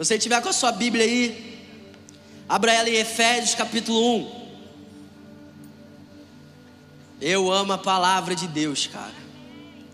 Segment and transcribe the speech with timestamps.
[0.00, 1.60] Você tiver com a sua Bíblia aí,
[2.48, 4.40] abra ela em Efésios capítulo 1.
[7.20, 9.12] Eu amo a palavra de Deus, cara.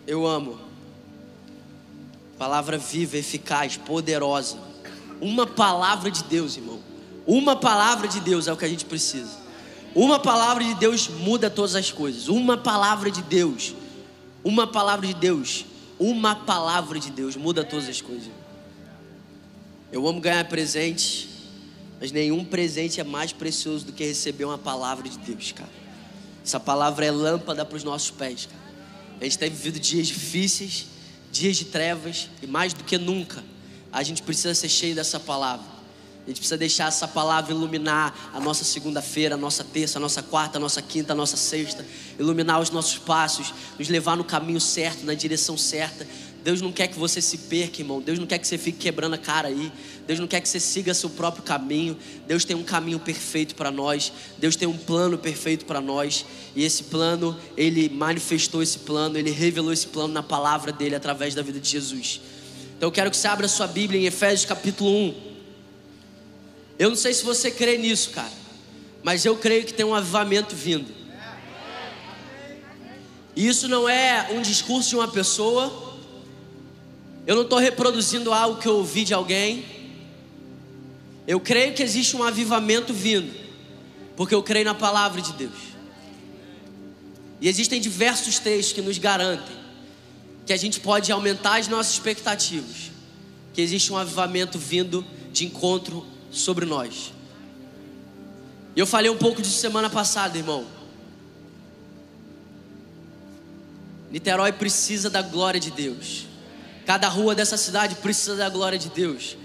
[0.07, 0.61] Eu amo.
[2.39, 4.59] Palavra viva, eficaz, poderosa.
[5.21, 6.79] Uma palavra de Deus, irmão.
[7.27, 9.37] Uma palavra de Deus é o que a gente precisa.
[9.93, 12.29] Uma palavra de Deus muda todas as coisas.
[12.29, 13.75] Uma palavra de Deus.
[14.45, 15.67] Uma palavra de Deus.
[15.99, 18.46] Uma palavra de Deus muda todas as coisas.
[19.97, 21.27] Eu amo ganhar presente,
[21.99, 25.71] mas nenhum presente é mais precioso do que receber uma palavra de Deus, cara.
[26.45, 28.61] Essa palavra é lâmpada para os nossos pés, cara.
[29.19, 30.85] A gente tem vivido dias difíceis,
[31.33, 33.43] dias de trevas, e mais do que nunca,
[33.91, 35.65] a gente precisa ser cheio dessa palavra.
[36.27, 40.23] A gente precisa deixar essa palavra iluminar a nossa segunda-feira, a nossa terça, a nossa
[40.23, 41.87] quarta, a nossa quinta, a nossa sexta,
[42.19, 46.07] iluminar os nossos passos, nos levar no caminho certo, na direção certa.
[46.47, 48.01] Deus não quer que você se perca, irmão.
[48.01, 49.73] Deus não quer que você fique quebrando a cara aí.
[50.07, 51.99] Deus não quer que você siga seu próprio caminho.
[52.25, 54.13] Deus tem um caminho perfeito para nós.
[54.39, 56.25] Deus tem um plano perfeito para nós.
[56.55, 61.35] E esse plano, ele manifestou esse plano, ele revelou esse plano na palavra dele através
[61.35, 62.21] da vida de Jesus.
[62.77, 65.15] Então eu quero que você abra sua Bíblia em Efésios capítulo 1.
[66.79, 68.31] Eu não sei se você crê nisso, cara,
[69.03, 70.95] mas eu creio que tem um avivamento vindo.
[73.35, 75.86] E isso não é um discurso de uma pessoa.
[77.27, 79.65] Eu não estou reproduzindo algo que eu ouvi de alguém.
[81.27, 83.35] Eu creio que existe um avivamento vindo,
[84.17, 85.77] porque eu creio na palavra de Deus.
[87.41, 89.57] E existem diversos textos que nos garantem
[90.47, 92.93] que a gente pode aumentar as nossas expectativas,
[93.53, 97.13] que existe um avivamento vindo de encontro sobre nós.
[98.77, 100.65] E eu falei um pouco disso semana passada, irmão.
[104.09, 106.26] Niterói precisa da glória de Deus.
[106.87, 109.37] Cada rua dessa cidade precisa da glória de Deus.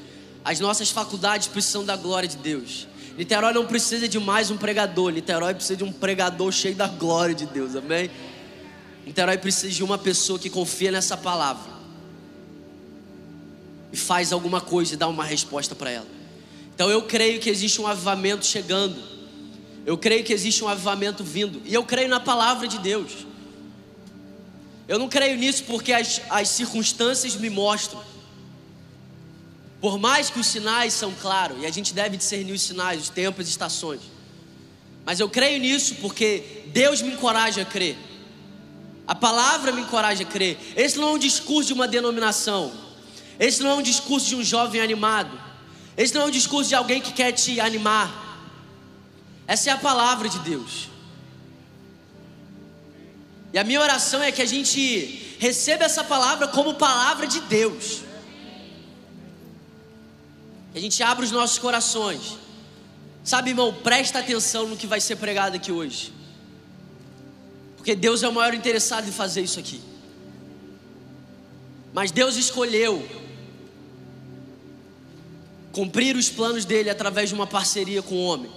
[0.45, 2.87] As nossas faculdades precisam da glória de Deus.
[3.17, 5.11] Niterói não precisa de mais um pregador.
[5.11, 7.75] Niterói precisa de um pregador cheio da glória de Deus.
[7.75, 8.11] Amém?
[9.05, 11.71] Niterói precisa de uma pessoa que confia nessa palavra
[13.91, 16.07] e faz alguma coisa e dá uma resposta para ela.
[16.73, 18.95] Então eu creio que existe um avivamento chegando.
[19.85, 21.59] Eu creio que existe um avivamento vindo.
[21.65, 23.25] E eu creio na palavra de Deus.
[24.91, 28.03] Eu não creio nisso porque as, as circunstâncias me mostram.
[29.79, 33.07] Por mais que os sinais são claros, e a gente deve discernir os sinais, os
[33.09, 34.01] tempos e estações.
[35.05, 37.95] Mas eu creio nisso porque Deus me encoraja a crer.
[39.07, 40.57] A palavra me encoraja a crer.
[40.75, 42.73] Esse não é um discurso de uma denominação.
[43.39, 45.39] Esse não é um discurso de um jovem animado.
[45.95, 48.11] Esse não é um discurso de alguém que quer te animar.
[49.47, 50.90] Essa é a palavra de Deus.
[53.53, 58.01] E a minha oração é que a gente receba essa palavra como palavra de Deus.
[60.71, 62.37] Que a gente abra os nossos corações.
[63.23, 66.13] Sabe, irmão, presta atenção no que vai ser pregado aqui hoje.
[67.75, 69.81] Porque Deus é o maior interessado em fazer isso aqui.
[71.93, 73.05] Mas Deus escolheu
[75.71, 78.51] cumprir os planos dele através de uma parceria com o homem.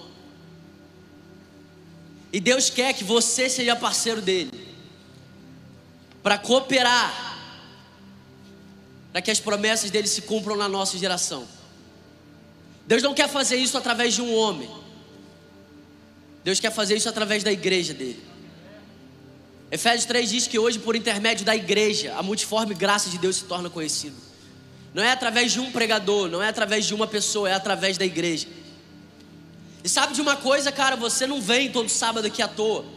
[2.33, 4.51] E Deus quer que você seja parceiro dele,
[6.25, 7.37] para cooperar,
[9.13, 11.47] para que as promessas dele se cumpram na nossa geração.
[12.87, 14.71] Deus não quer fazer isso através de um homem,
[16.43, 18.25] Deus quer fazer isso através da igreja dele.
[19.71, 23.45] Efésios 3 diz que hoje, por intermédio da igreja, a multiforme graça de Deus se
[23.45, 24.17] torna conhecida.
[24.95, 28.05] Não é através de um pregador, não é através de uma pessoa, é através da
[28.05, 28.47] igreja.
[29.83, 32.94] E sabe de uma coisa, cara, você não vem todo sábado aqui à toa.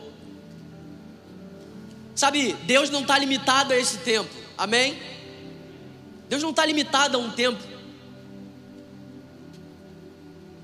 [2.18, 4.98] Sabe, Deus não está limitado a esse tempo, amém?
[6.28, 7.62] Deus não está limitado a um tempo.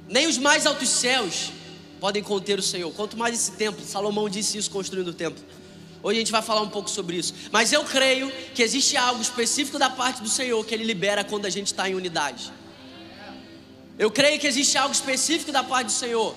[0.10, 1.52] Nem os mais altos céus
[2.00, 2.92] podem conter o Senhor.
[2.94, 5.44] Quanto mais esse templo, Salomão disse isso construindo o templo.
[6.02, 7.36] Hoje a gente vai falar um pouco sobre isso.
[7.52, 11.46] Mas eu creio que existe algo específico da parte do Senhor que Ele libera quando
[11.46, 12.52] a gente está em unidade.
[14.00, 16.36] Eu creio que existe algo específico da parte do Senhor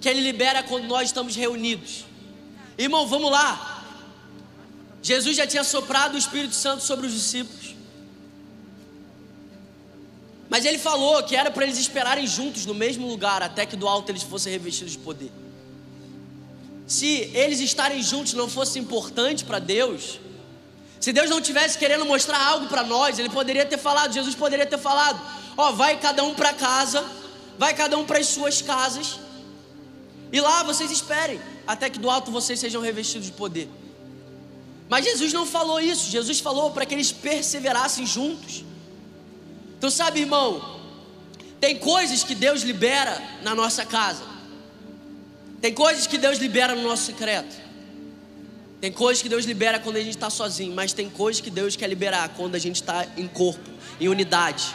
[0.00, 2.06] que Ele libera quando nós estamos reunidos.
[2.78, 3.76] Irmão, vamos lá.
[5.02, 7.74] Jesus já tinha soprado o Espírito Santo sobre os discípulos.
[10.48, 13.86] Mas ele falou que era para eles esperarem juntos no mesmo lugar até que do
[13.86, 15.30] alto eles fossem revestidos de poder
[16.90, 20.18] se eles estarem juntos não fosse importante para Deus,
[20.98, 24.66] se Deus não tivesse querendo mostrar algo para nós, Ele poderia ter falado, Jesus poderia
[24.66, 25.20] ter falado:
[25.56, 27.04] Ó, oh, vai cada um para casa,
[27.56, 29.20] vai cada um para as suas casas,
[30.32, 33.68] e lá vocês esperem, até que do alto vocês sejam revestidos de poder.
[34.90, 38.64] Mas Jesus não falou isso, Jesus falou para que eles perseverassem juntos.
[39.78, 40.78] Então, sabe, irmão,
[41.60, 44.24] Tem coisas que Deus libera na nossa casa.
[45.60, 47.54] Tem coisas que Deus libera no nosso secreto.
[48.80, 51.76] Tem coisas que Deus libera quando a gente está sozinho, mas tem coisas que Deus
[51.76, 53.68] quer liberar quando a gente está em corpo,
[54.00, 54.74] em unidade.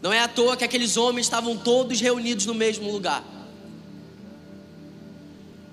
[0.00, 3.24] Não é à toa que aqueles homens estavam todos reunidos no mesmo lugar.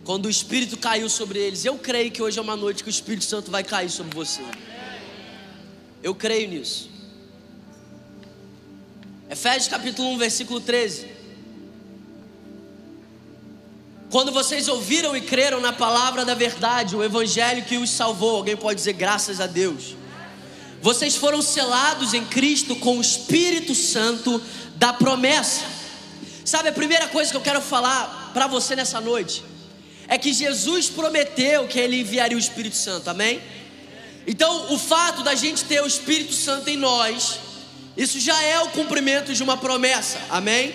[0.05, 2.91] Quando o Espírito caiu sobre eles, eu creio que hoje é uma noite que o
[2.91, 4.41] Espírito Santo vai cair sobre você.
[6.01, 6.89] Eu creio nisso.
[9.29, 11.07] Efésios capítulo 1, versículo 13.
[14.09, 18.57] Quando vocês ouviram e creram na palavra da verdade, o evangelho que os salvou, alguém
[18.57, 19.95] pode dizer graças a Deus.
[20.81, 24.41] Vocês foram selados em Cristo com o Espírito Santo
[24.75, 25.63] da promessa.
[26.43, 29.52] Sabe a primeira coisa que eu quero falar para você nessa noite?
[30.07, 33.41] É que Jesus prometeu que ele enviaria o Espírito Santo, amém?
[34.25, 37.39] Então, o fato da gente ter o Espírito Santo em nós,
[37.95, 40.73] isso já é o cumprimento de uma promessa, amém?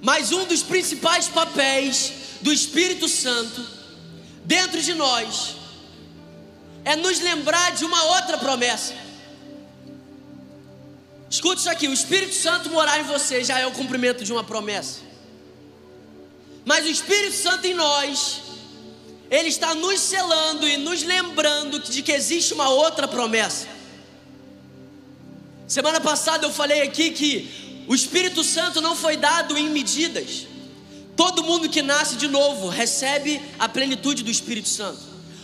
[0.00, 3.64] Mas um dos principais papéis do Espírito Santo
[4.44, 5.56] dentro de nós
[6.84, 8.94] é nos lembrar de uma outra promessa.
[11.30, 14.42] Escute isso aqui: o Espírito Santo morar em você já é o cumprimento de uma
[14.42, 15.11] promessa.
[16.64, 18.42] Mas o Espírito Santo em nós,
[19.30, 23.66] ele está nos selando e nos lembrando de que existe uma outra promessa.
[25.66, 30.46] Semana passada eu falei aqui que o Espírito Santo não foi dado em medidas.
[31.16, 35.00] Todo mundo que nasce de novo recebe a plenitude do Espírito Santo.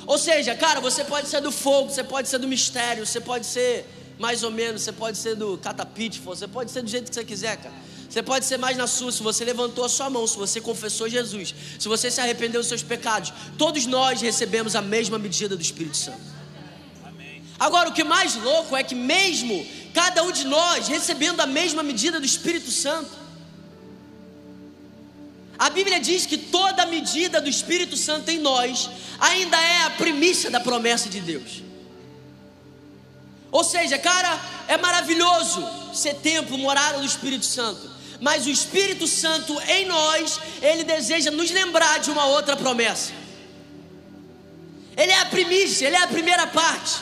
[0.06, 3.47] Ou seja, cara, você pode ser do fogo, você pode ser do mistério, você pode
[3.47, 3.87] ser
[4.19, 7.25] mais ou menos, você pode ser do catapite, você pode ser do jeito que você
[7.25, 7.75] quiser, cara.
[8.19, 11.09] Você pode ser mais na sua, se você levantou a sua mão, se você confessou
[11.09, 13.32] Jesus, se você se arrependeu dos seus pecados.
[13.56, 16.19] Todos nós recebemos a mesma medida do Espírito Santo.
[17.61, 21.81] Agora, o que mais louco é que, mesmo cada um de nós recebendo a mesma
[21.85, 23.09] medida do Espírito Santo,
[25.56, 30.50] a Bíblia diz que toda medida do Espírito Santo em nós ainda é a primícia
[30.50, 31.62] da promessa de Deus.
[33.53, 37.88] Ou seja, cara, é maravilhoso ser templo, morada do Espírito Santo.
[38.20, 43.12] Mas o Espírito Santo em nós, ele deseja nos lembrar de uma outra promessa.
[44.97, 47.00] Ele é a primícia, ele é a primeira parte.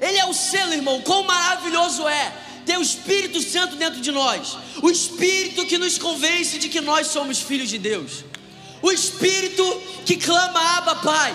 [0.00, 1.00] Ele é o selo, irmão.
[1.02, 2.32] Quão maravilhoso é
[2.66, 4.56] ter o Espírito Santo dentro de nós.
[4.82, 8.24] O Espírito que nos convence de que nós somos filhos de Deus.
[8.80, 9.64] O Espírito
[10.04, 11.34] que clama Abba Pai.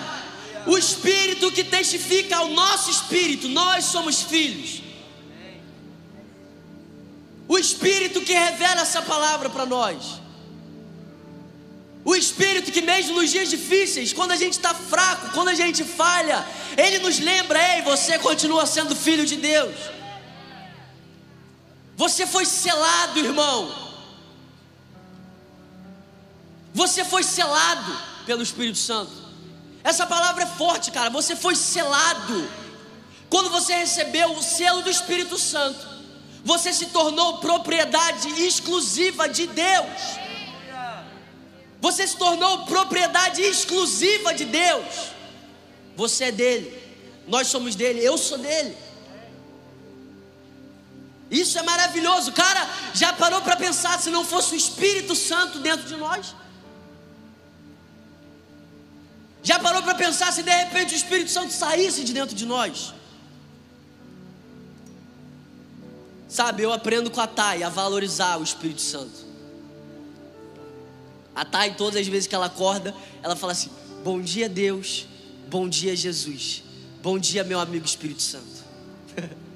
[0.66, 4.82] O Espírito que testifica ao nosso espírito, nós somos filhos.
[7.48, 10.22] O Espírito que revela essa palavra para nós.
[12.04, 15.84] O Espírito que, mesmo nos dias difíceis, quando a gente está fraco, quando a gente
[15.84, 16.46] falha,
[16.78, 19.76] Ele nos lembra: ei, você continua sendo filho de Deus.
[21.98, 23.88] Você foi selado, irmão.
[26.74, 29.12] Você foi selado pelo Espírito Santo.
[29.84, 31.10] Essa palavra é forte, cara.
[31.10, 32.50] Você foi selado.
[33.30, 35.97] Quando você recebeu o selo do Espírito Santo,
[36.44, 39.88] você se tornou propriedade exclusiva de Deus.
[41.80, 45.12] Você se tornou propriedade exclusiva de Deus.
[45.96, 46.68] Você é dele.
[47.28, 48.04] Nós somos dele.
[48.04, 48.76] Eu sou dele.
[51.30, 52.32] Isso é maravilhoso.
[52.32, 56.34] Cara, já parou para pensar se não fosse o Espírito Santo dentro de nós?
[59.44, 62.94] Já parou para pensar se de repente o Espírito Santo saísse de dentro de nós?
[66.28, 69.26] Sabe, eu aprendo com a Thay a valorizar o Espírito Santo.
[71.34, 72.94] A Thay, todas as vezes que ela acorda,
[73.24, 73.70] ela fala assim:
[74.04, 75.08] Bom dia, Deus.
[75.48, 76.64] Bom dia, Jesus.
[77.02, 78.66] Bom dia, meu amigo Espírito Santo.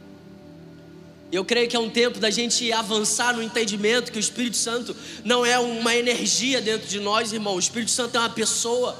[1.31, 4.93] Eu creio que é um tempo da gente avançar no entendimento que o Espírito Santo
[5.23, 7.55] não é uma energia dentro de nós, irmão.
[7.55, 8.97] O Espírito Santo é uma pessoa.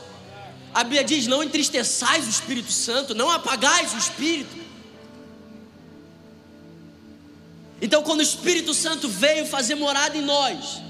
[0.73, 4.60] A Bíblia diz: não entristeçais o Espírito Santo, não apagais o Espírito.
[7.81, 10.81] Então, quando o Espírito Santo veio fazer morada em nós,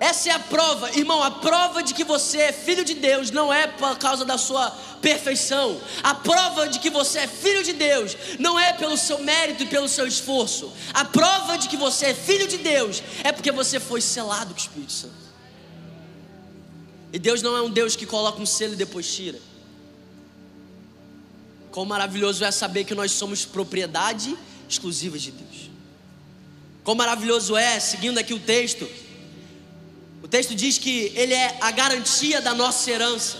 [0.00, 1.22] essa é a prova, irmão.
[1.22, 4.70] A prova de que você é filho de Deus não é por causa da sua
[5.00, 5.80] perfeição.
[6.02, 9.66] A prova de que você é filho de Deus não é pelo seu mérito e
[9.66, 10.72] pelo seu esforço.
[10.94, 14.60] A prova de que você é filho de Deus é porque você foi selado com
[14.60, 15.28] o Espírito Santo.
[17.12, 19.40] E Deus não é um Deus que coloca um selo e depois tira.
[21.72, 24.36] Quão maravilhoso é saber que nós somos propriedade
[24.68, 25.67] exclusiva de Deus.
[26.88, 28.88] Quão maravilhoso é, seguindo aqui o texto,
[30.22, 33.36] o texto diz que Ele é a garantia da nossa herança.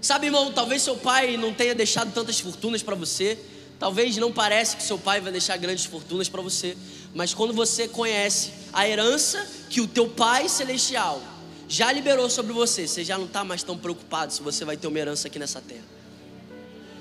[0.00, 3.38] Sabe, irmão, talvez seu pai não tenha deixado tantas fortunas para você,
[3.78, 6.74] Talvez não pareça que seu pai vai deixar grandes fortunas para você,
[7.14, 11.20] mas quando você conhece a herança que o teu pai celestial
[11.68, 14.86] já liberou sobre você, você já não está mais tão preocupado se você vai ter
[14.86, 15.84] uma herança aqui nessa terra.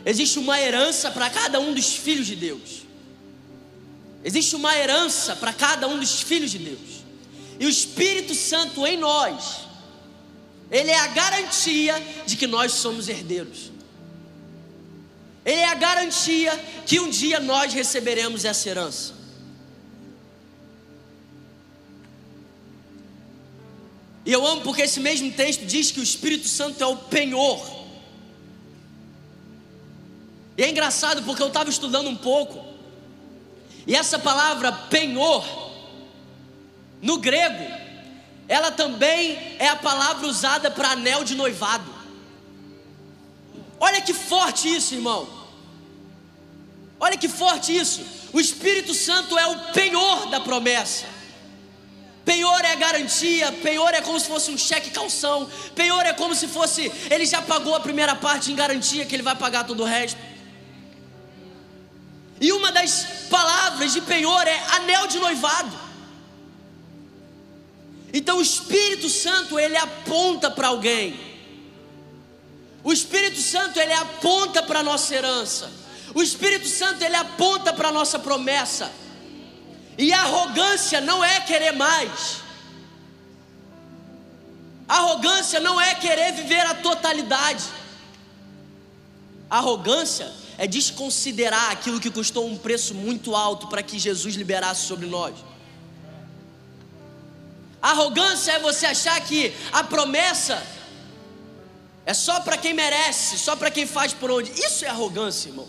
[0.06, 2.86] Existe uma herança para cada um dos filhos de Deus.
[4.25, 7.05] Existe uma herança para cada um dos filhos de Deus.
[7.60, 9.67] E o Espírito Santo em nós,
[10.72, 13.72] ele é a garantia de que nós somos herdeiros.
[15.46, 16.51] Ele é a garantia
[16.88, 19.13] que um dia nós receberemos essa herança.
[24.25, 27.63] E eu amo porque esse mesmo texto diz que o Espírito Santo é o penhor.
[30.58, 32.64] E é engraçado porque eu estava estudando um pouco,
[33.88, 35.46] e essa palavra penhor,
[37.01, 37.65] no grego,
[38.48, 41.94] ela também é a palavra usada para anel de noivado.
[43.80, 45.27] Olha que forte isso, irmão.
[47.00, 48.04] Olha que forte isso.
[48.34, 51.06] O Espírito Santo é o penhor da promessa.
[52.24, 56.48] Penhor é garantia, penhor é como se fosse um cheque calção, penhor é como se
[56.48, 59.86] fosse, ele já pagou a primeira parte em garantia que ele vai pagar todo o
[59.86, 60.20] resto.
[62.46, 65.75] E uma das palavras de penhor é anel de noivado.
[68.14, 71.20] Então o Espírito Santo ele aponta para alguém.
[72.84, 75.72] O Espírito Santo ele aponta para a nossa herança.
[76.14, 78.92] O Espírito Santo ele aponta para a nossa promessa.
[79.98, 82.44] E arrogância não é querer mais.
[84.88, 87.64] Arrogância não é querer viver a totalidade.
[89.50, 95.06] Arrogância é desconsiderar aquilo que custou um preço muito alto para que Jesus liberasse sobre
[95.06, 95.36] nós.
[97.82, 100.66] Arrogância é você achar que a promessa
[102.06, 104.52] é só para quem merece, só para quem faz por onde.
[104.52, 105.68] Isso é arrogância, irmão.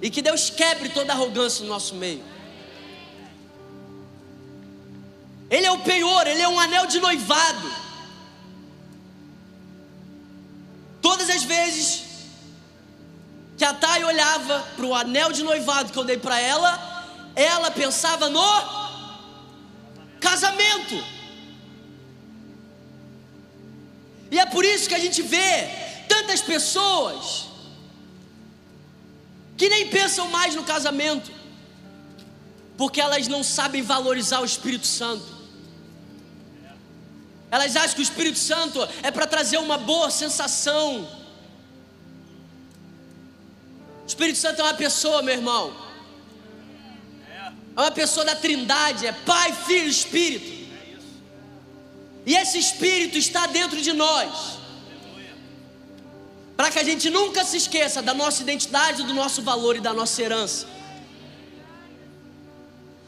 [0.00, 2.22] E que Deus quebre toda arrogância no nosso meio.
[5.50, 7.72] Ele é o penhor, ele é um anel de noivado.
[11.00, 12.07] Todas as vezes
[13.68, 16.70] a Thay olhava para o anel de noivado que eu dei para ela,
[17.34, 18.40] ela pensava no
[20.20, 21.04] casamento.
[24.30, 25.68] E é por isso que a gente vê
[26.08, 27.46] tantas pessoas
[29.56, 31.30] que nem pensam mais no casamento,
[32.76, 35.36] porque elas não sabem valorizar o Espírito Santo.
[37.50, 41.17] Elas acham que o Espírito Santo é para trazer uma boa sensação
[44.08, 45.76] o Espírito Santo é uma pessoa, meu irmão.
[47.76, 50.50] É uma pessoa da Trindade, é Pai, Filho Espírito.
[52.24, 54.56] E esse Espírito está dentro de nós.
[56.56, 59.92] Para que a gente nunca se esqueça da nossa identidade, do nosso valor e da
[59.92, 60.66] nossa herança.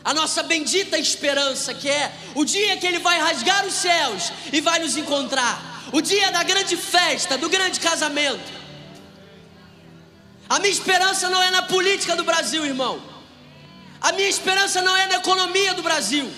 [0.04, 4.61] A nossa bendita esperança, que é o dia que Ele vai rasgar os céus e
[4.61, 5.88] vai nos encontrar.
[5.95, 8.60] O dia da grande festa, do grande casamento.
[10.50, 13.00] A minha esperança não é na política do Brasil, irmão.
[14.00, 16.28] A minha esperança não é na economia do Brasil.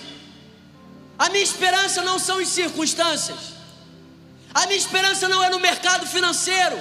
[1.17, 3.39] A minha esperança não são em circunstâncias.
[4.53, 6.77] A minha esperança não é no mercado financeiro.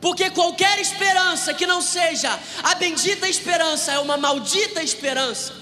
[0.00, 5.54] Porque qualquer esperança que não seja a bendita esperança é uma maldita esperança.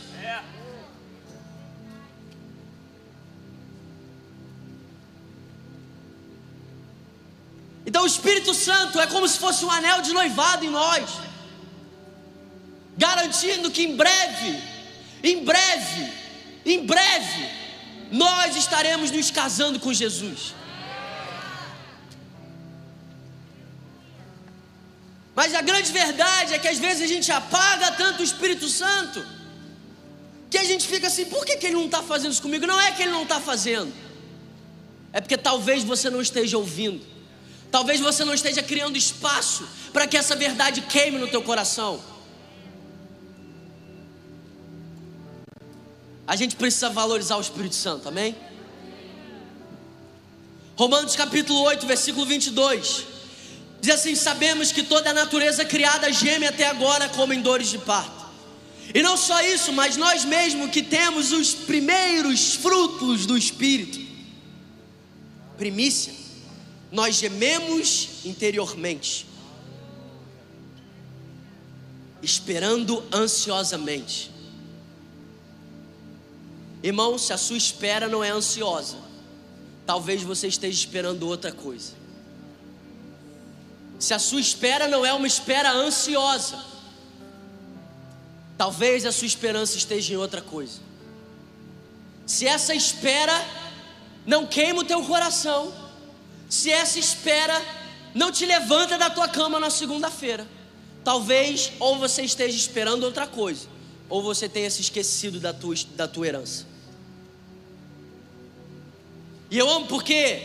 [7.96, 11.08] Então o Espírito Santo é como se fosse um anel de noivado em nós,
[12.94, 14.62] garantindo que em breve,
[15.22, 16.12] em breve,
[16.66, 17.50] em breve,
[18.12, 20.54] nós estaremos nos casando com Jesus.
[25.34, 29.26] Mas a grande verdade é que às vezes a gente apaga tanto o Espírito Santo,
[30.50, 32.66] que a gente fica assim: por que, que ele não está fazendo isso comigo?
[32.66, 33.90] Não é que ele não está fazendo,
[35.14, 37.15] é porque talvez você não esteja ouvindo.
[37.70, 42.00] Talvez você não esteja criando espaço para que essa verdade queime no teu coração.
[46.26, 48.34] A gente precisa valorizar o Espírito Santo, amém?
[50.76, 53.06] Romanos capítulo 8, versículo 22.
[53.80, 57.78] Diz assim: Sabemos que toda a natureza criada geme até agora como em dores de
[57.78, 58.26] parto.
[58.94, 64.00] E não só isso, mas nós mesmos que temos os primeiros frutos do Espírito,
[65.56, 66.25] primícia
[66.90, 69.26] nós gememos interiormente,
[72.22, 74.30] esperando ansiosamente.
[76.82, 78.98] Irmão, se a sua espera não é ansiosa,
[79.84, 81.92] talvez você esteja esperando outra coisa.
[83.98, 86.62] Se a sua espera não é uma espera ansiosa,
[88.56, 90.80] talvez a sua esperança esteja em outra coisa.
[92.26, 93.32] Se essa espera
[94.26, 95.72] não queima o teu coração,
[96.48, 97.60] se essa espera
[98.14, 100.46] não te levanta da tua cama na segunda-feira,
[101.04, 103.68] talvez ou você esteja esperando outra coisa,
[104.08, 106.66] ou você tenha se esquecido da tua, da tua herança.
[109.50, 110.40] E eu amo porque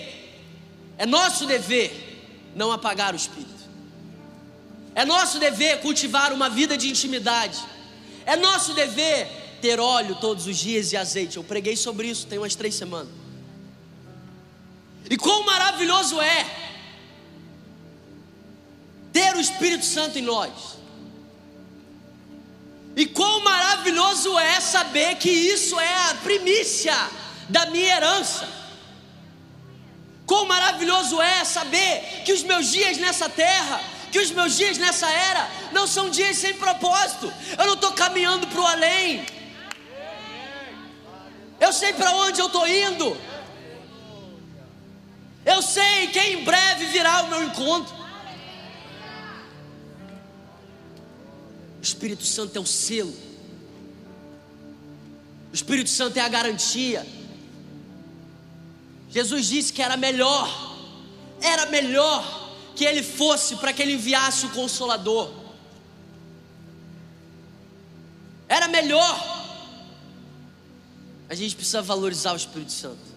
[0.97, 3.49] é nosso dever não apagar o espírito.
[4.93, 7.57] É nosso dever cultivar uma vida de intimidade.
[8.25, 9.27] É nosso dever
[9.61, 11.37] ter óleo todos os dias e azeite.
[11.37, 13.20] Eu preguei sobre isso tem umas três semanas.
[15.11, 16.45] E quão maravilhoso é
[19.11, 20.77] ter o Espírito Santo em nós.
[22.95, 26.95] E quão maravilhoso é saber que isso é a primícia
[27.49, 28.47] da minha herança.
[30.25, 33.81] Quão maravilhoso é saber que os meus dias nessa terra,
[34.13, 37.33] que os meus dias nessa era, não são dias sem propósito.
[37.59, 39.25] Eu não estou caminhando para o além.
[41.59, 43.30] Eu sei para onde eu estou indo.
[45.51, 47.93] Eu sei que em breve virá o meu encontro.
[51.79, 53.13] O Espírito Santo é o selo.
[55.51, 57.05] O Espírito Santo é a garantia.
[59.09, 60.47] Jesus disse que era melhor,
[61.41, 65.33] era melhor que ele fosse para que ele enviasse o consolador.
[68.47, 69.15] Era melhor.
[71.27, 73.10] A gente precisa valorizar o Espírito Santo.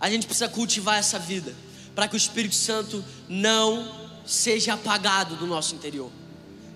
[0.00, 1.54] A gente precisa cultivar essa vida
[1.94, 6.10] para que o Espírito Santo não seja apagado do nosso interior.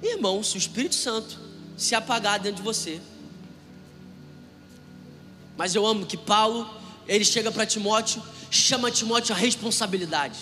[0.03, 1.39] Irmão, se o Espírito Santo
[1.77, 3.01] se apagar dentro de você.
[5.57, 6.69] Mas eu amo que Paulo,
[7.07, 10.39] ele chega para Timóteo, chama Timóteo a responsabilidade.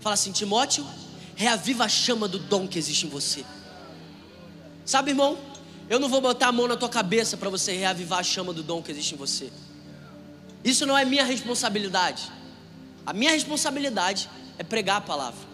[0.00, 0.86] Fala assim: Timóteo,
[1.34, 3.44] reaviva a chama do dom que existe em você.
[4.84, 5.38] Sabe, irmão?
[5.88, 8.62] Eu não vou botar a mão na tua cabeça para você reavivar a chama do
[8.62, 9.52] dom que existe em você.
[10.64, 12.30] Isso não é minha responsabilidade.
[13.06, 15.50] A minha responsabilidade é pregar a palavra.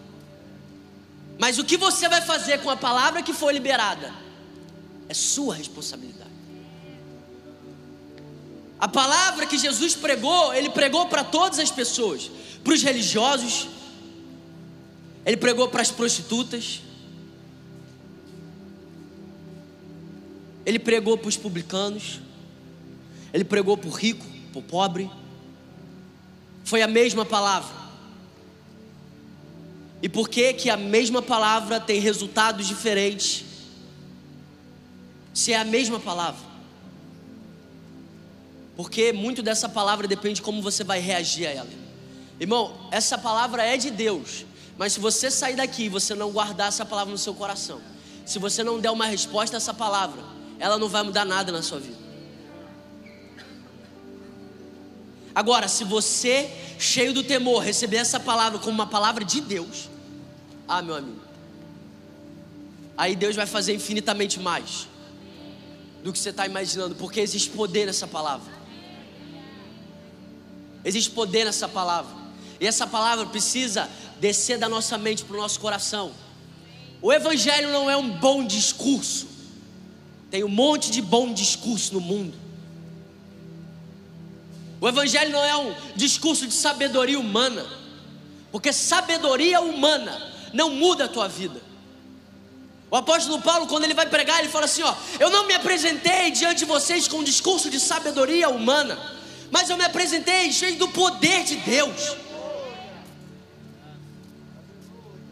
[1.38, 4.12] Mas o que você vai fazer com a palavra que foi liberada
[5.08, 6.30] é sua responsabilidade.
[8.78, 12.30] A palavra que Jesus pregou, ele pregou para todas as pessoas,
[12.62, 13.68] para os religiosos,
[15.24, 16.82] ele pregou para as prostitutas,
[20.64, 22.20] ele pregou para os publicanos,
[23.32, 25.10] ele pregou para o rico, para o pobre.
[26.64, 27.74] Foi a mesma palavra.
[30.02, 33.44] E por que que a mesma palavra tem resultados diferentes?
[35.32, 36.44] Se é a mesma palavra.
[38.76, 41.70] Porque muito dessa palavra depende de como você vai reagir a ela.
[42.38, 44.44] Irmão, essa palavra é de Deus.
[44.76, 47.80] Mas se você sair daqui e você não guardar essa palavra no seu coração,
[48.26, 50.22] se você não der uma resposta a essa palavra,
[50.58, 52.05] ela não vai mudar nada na sua vida.
[55.36, 59.90] Agora, se você, cheio do temor, receber essa palavra como uma palavra de Deus,
[60.66, 61.20] ah, meu amigo,
[62.96, 64.88] aí Deus vai fazer infinitamente mais
[66.02, 68.50] do que você está imaginando, porque existe poder nessa palavra.
[70.82, 72.16] Existe poder nessa palavra.
[72.58, 76.12] E essa palavra precisa descer da nossa mente para o nosso coração.
[77.02, 79.26] O Evangelho não é um bom discurso.
[80.30, 82.45] Tem um monte de bom discurso no mundo.
[84.80, 87.64] O Evangelho não é um discurso de sabedoria humana,
[88.52, 91.60] porque sabedoria humana não muda a tua vida.
[92.90, 96.30] O apóstolo Paulo, quando ele vai pregar, ele fala assim: Ó, eu não me apresentei
[96.30, 98.98] diante de vocês com um discurso de sabedoria humana,
[99.50, 102.16] mas eu me apresentei cheio do poder de Deus.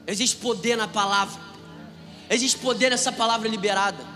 [0.07, 1.41] Existe poder na palavra,
[2.29, 4.14] existe poder nessa palavra liberada.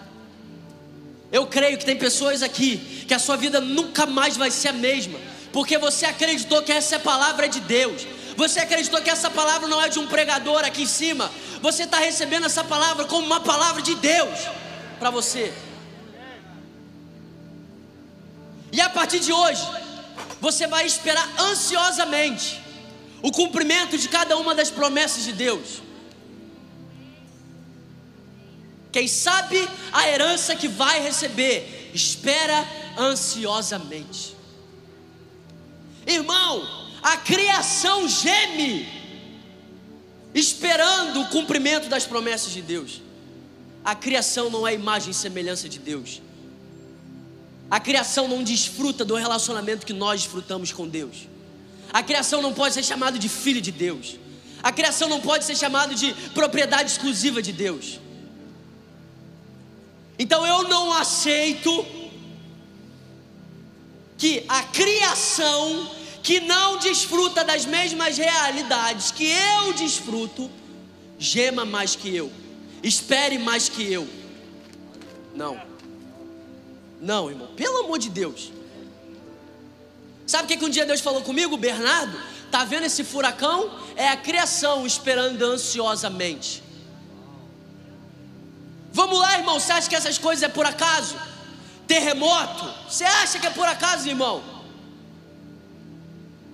[1.30, 4.72] Eu creio que tem pessoas aqui que a sua vida nunca mais vai ser a
[4.72, 5.18] mesma,
[5.52, 8.06] porque você acreditou que essa palavra é de Deus.
[8.36, 11.30] Você acreditou que essa palavra não é de um pregador aqui em cima.
[11.60, 14.38] Você está recebendo essa palavra como uma palavra de Deus
[14.98, 15.52] para você.
[18.70, 19.66] E a partir de hoje,
[20.40, 22.60] você vai esperar ansiosamente
[23.20, 25.82] o cumprimento de cada uma das promessas de Deus.
[28.90, 34.36] Quem sabe a herança que vai receber, espera ansiosamente.
[36.06, 36.66] Irmão,
[37.02, 38.88] a criação geme,
[40.34, 43.02] esperando o cumprimento das promessas de Deus.
[43.84, 46.20] A criação não é imagem e semelhança de Deus.
[47.70, 51.28] A criação não desfruta do relacionamento que nós desfrutamos com Deus.
[51.92, 54.16] A criação não pode ser chamada de filho de Deus.
[54.62, 58.00] A criação não pode ser chamada de propriedade exclusiva de Deus.
[60.18, 61.86] Então eu não aceito
[64.16, 65.90] que a criação
[66.22, 70.50] que não desfruta das mesmas realidades que eu desfruto,
[71.18, 72.30] gema mais que eu,
[72.82, 74.06] espere mais que eu.
[75.34, 75.60] Não.
[77.00, 78.52] Não, irmão, pelo amor de Deus.
[80.26, 82.20] Sabe o que, que um dia Deus falou comigo, Bernardo?
[82.50, 83.70] Tá vendo esse furacão?
[83.96, 86.62] É a criação esperando ansiosamente.
[88.98, 89.60] Vamos lá, irmão.
[89.60, 91.14] Você acha que essas coisas é por acaso?
[91.86, 92.68] Terremoto?
[92.90, 94.42] Você acha que é por acaso, irmão?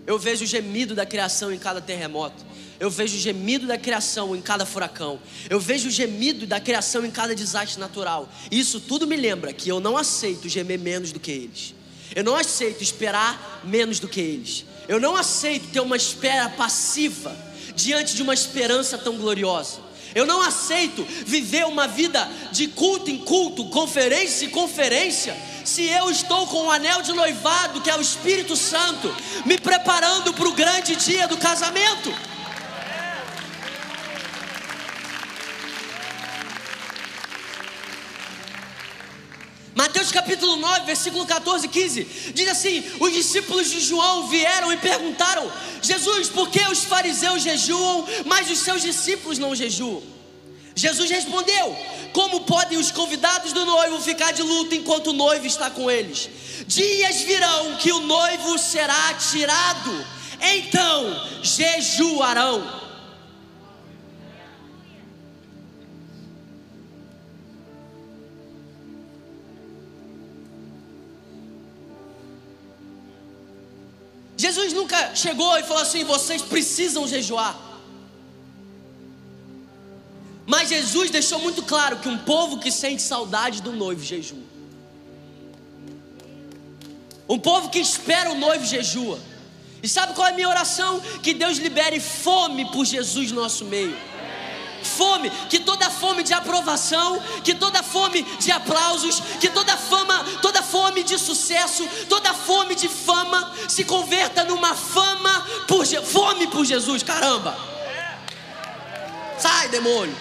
[0.07, 2.45] Eu vejo o gemido da criação em cada terremoto.
[2.79, 5.19] Eu vejo o gemido da criação em cada furacão.
[5.49, 8.29] Eu vejo o gemido da criação em cada desastre natural.
[8.51, 11.75] Isso tudo me lembra que eu não aceito gemer menos do que eles.
[12.15, 14.67] Eu não aceito esperar menos do que eles.
[14.87, 17.35] Eu não aceito ter uma espera passiva
[17.75, 19.94] diante de uma esperança tão gloriosa.
[20.15, 26.11] Eu não aceito viver uma vida de culto em culto, conferência em conferência, se eu
[26.11, 29.15] estou com o anel de noivado, que é o Espírito Santo,
[29.47, 32.13] me preparando para o grande dia do casamento.
[39.75, 44.77] Mateus capítulo 9, versículo 14 e 15, diz assim: Os discípulos de João vieram e
[44.77, 45.51] perguntaram:
[45.83, 50.03] Jesus, por que os fariseus jejuam, mas os seus discípulos não jejuam?
[50.77, 51.77] Jesus respondeu:
[52.13, 56.31] Como podem os convidados do noivo ficar de luto enquanto o noivo está com eles?
[56.69, 60.07] Dias virão que o noivo será tirado,
[60.41, 62.84] então jejuarão.
[74.45, 77.59] Jesus nunca chegou e falou assim: vocês precisam jejuar.
[80.47, 84.47] Mas Jesus deixou muito claro que um povo que sente saudade do noivo jejua.
[87.27, 89.19] Um povo que espera o noivo jejua.
[89.83, 91.01] E sabe qual é a minha oração?
[91.23, 93.97] Que Deus libere fome por Jesus no nosso meio
[94.85, 100.63] fome, que toda fome de aprovação, que toda fome de aplausos, que toda fama, toda
[100.63, 107.03] fome de sucesso, toda fome de fama se converta numa fama por fome por Jesus,
[107.03, 107.57] caramba.
[109.39, 110.17] Sai, demônio.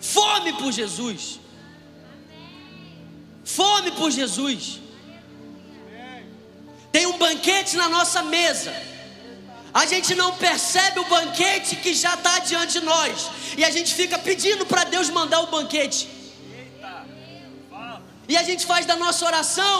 [0.00, 1.38] Fome por Jesus.
[3.44, 4.80] Fome por Jesus.
[6.90, 8.74] Tem um banquete na nossa mesa
[9.78, 13.30] a gente não percebe o banquete que já está diante de nós.
[13.56, 16.08] E a gente fica pedindo para Deus mandar o banquete.
[18.26, 19.78] E a gente faz da nossa oração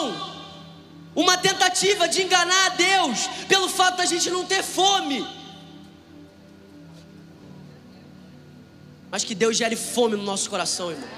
[1.17, 5.27] uma tentativa de enganar a Deus pelo fato da gente não ter fome.
[9.11, 11.09] Mas que Deus gere fome no nosso coração, irmão.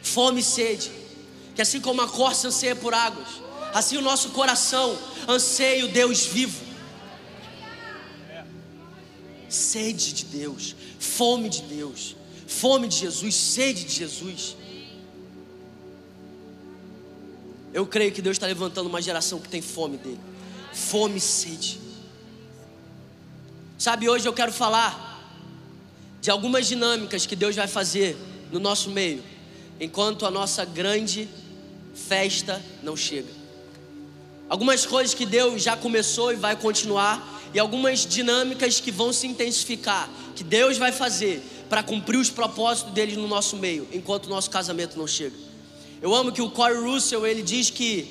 [0.00, 0.92] Fome e sede.
[1.56, 3.28] Que assim como a corça anseia por águas,
[3.72, 6.63] assim o nosso coração anseia o Deus vivo
[9.54, 14.56] sede de Deus, fome de Deus, fome de Jesus, sede de Jesus.
[17.72, 20.20] Eu creio que Deus está levantando uma geração que tem fome dele,
[20.72, 21.80] fome e sede.
[23.78, 25.12] Sabe, hoje eu quero falar
[26.20, 28.16] de algumas dinâmicas que Deus vai fazer
[28.50, 29.22] no nosso meio,
[29.80, 31.28] enquanto a nossa grande
[31.94, 33.43] festa não chega.
[34.54, 39.26] Algumas coisas que Deus já começou e vai continuar e algumas dinâmicas que vão se
[39.26, 44.28] intensificar, que Deus vai fazer para cumprir os propósitos dele no nosso meio, enquanto o
[44.28, 45.34] nosso casamento não chega.
[46.00, 48.06] Eu amo que o Corey Russell ele diz que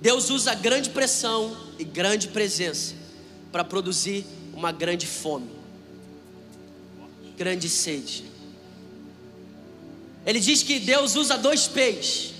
[0.00, 2.94] Deus usa grande pressão e grande presença
[3.50, 4.24] para produzir
[4.54, 5.50] uma grande fome,
[7.36, 8.26] grande sede.
[10.24, 12.31] Ele diz que Deus usa dois peixes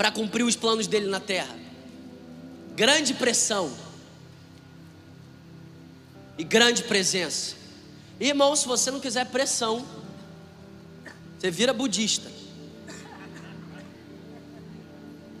[0.00, 1.54] para cumprir os planos dele na terra.
[2.74, 3.70] Grande pressão
[6.38, 7.54] e grande presença.
[8.18, 9.84] Irmão, se você não quiser pressão,
[11.38, 12.30] você vira budista.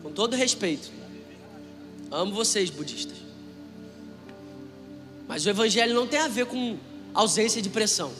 [0.02, 0.92] Com todo respeito.
[2.10, 3.16] Amo vocês, budistas.
[5.26, 6.76] Mas o evangelho não tem a ver com
[7.14, 8.12] ausência de pressão.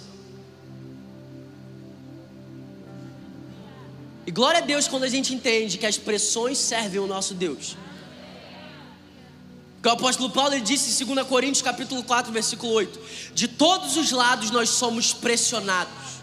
[4.30, 7.76] E glória a Deus quando a gente entende que as pressões servem o nosso Deus.
[9.82, 13.00] Que o apóstolo Paulo ele disse em 2 Coríntios capítulo 4, versículo 8:
[13.34, 16.20] De todos os lados nós somos pressionados.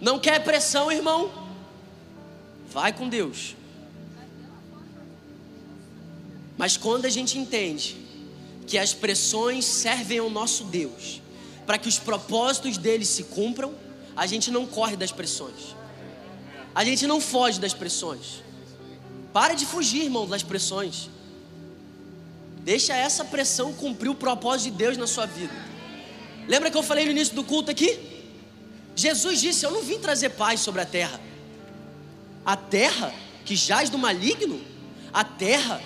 [0.00, 1.30] Não quer pressão, irmão?
[2.72, 3.54] Vai com Deus.
[6.58, 7.96] Mas quando a gente entende
[8.66, 11.22] que as pressões servem ao nosso Deus,
[11.64, 13.72] para que os propósitos dele se cumpram,
[14.16, 15.76] a gente não corre das pressões.
[16.76, 18.42] A gente não foge das pressões.
[19.32, 21.08] Para de fugir, irmão, das pressões.
[22.58, 25.54] Deixa essa pressão cumprir o propósito de Deus na sua vida.
[26.46, 27.98] Lembra que eu falei no início do culto aqui?
[28.94, 31.18] Jesus disse: Eu não vim trazer paz sobre a terra.
[32.44, 33.14] A terra
[33.46, 34.60] que jaz do maligno,
[35.14, 35.80] a terra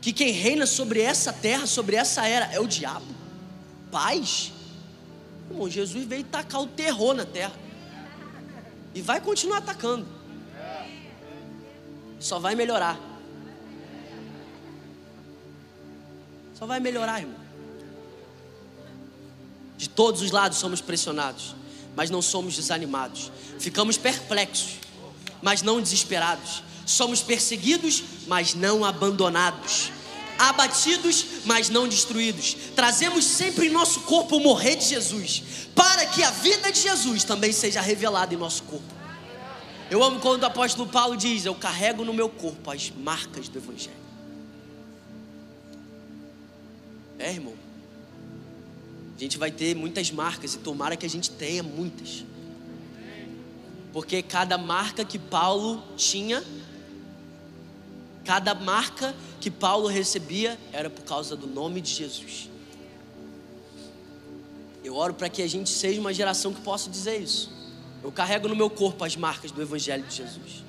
[0.00, 3.12] que quem reina sobre essa terra, sobre essa era, é o diabo.
[3.90, 4.52] Paz.
[5.50, 7.58] Irmão, Jesus veio tacar o terror na terra.
[8.94, 10.19] E vai continuar atacando.
[12.20, 13.00] Só vai melhorar.
[16.58, 17.40] Só vai melhorar, irmão.
[19.78, 21.54] De todos os lados somos pressionados,
[21.96, 23.32] mas não somos desanimados.
[23.58, 24.74] Ficamos perplexos,
[25.40, 26.62] mas não desesperados.
[26.84, 29.90] Somos perseguidos, mas não abandonados.
[30.38, 32.54] Abatidos, mas não destruídos.
[32.76, 35.42] Trazemos sempre em nosso corpo o morrer de Jesus,
[35.74, 38.99] para que a vida de Jesus também seja revelada em nosso corpo.
[39.90, 43.58] Eu amo quando o apóstolo Paulo diz: Eu carrego no meu corpo as marcas do
[43.58, 43.96] Evangelho.
[47.18, 47.54] É, irmão.
[49.16, 52.24] A gente vai ter muitas marcas e tomara que a gente tenha muitas.
[53.92, 56.42] Porque cada marca que Paulo tinha
[58.24, 62.48] Cada marca que Paulo recebia era por causa do nome de Jesus.
[64.84, 67.50] Eu oro para que a gente seja uma geração que possa dizer isso.
[68.02, 70.64] Eu carrego no meu corpo as marcas do Evangelho de Jesus.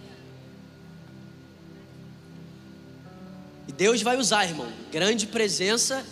[3.68, 6.06] E Deus vai usar, irmão, grande presença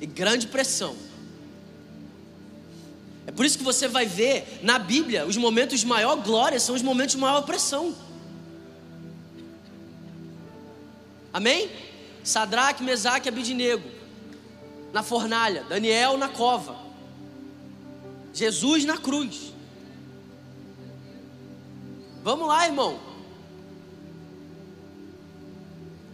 [0.00, 0.94] e grande pressão.
[3.26, 6.74] É por isso que você vai ver na Bíblia os momentos de maior glória são
[6.74, 7.94] os momentos de maior pressão.
[11.32, 11.70] Amém?
[12.22, 13.96] Sadraque, Mesaque e Abidinego
[14.92, 16.76] na fornalha, Daniel na cova,
[18.32, 19.52] Jesus na cruz.
[22.26, 22.98] Vamos lá, irmão.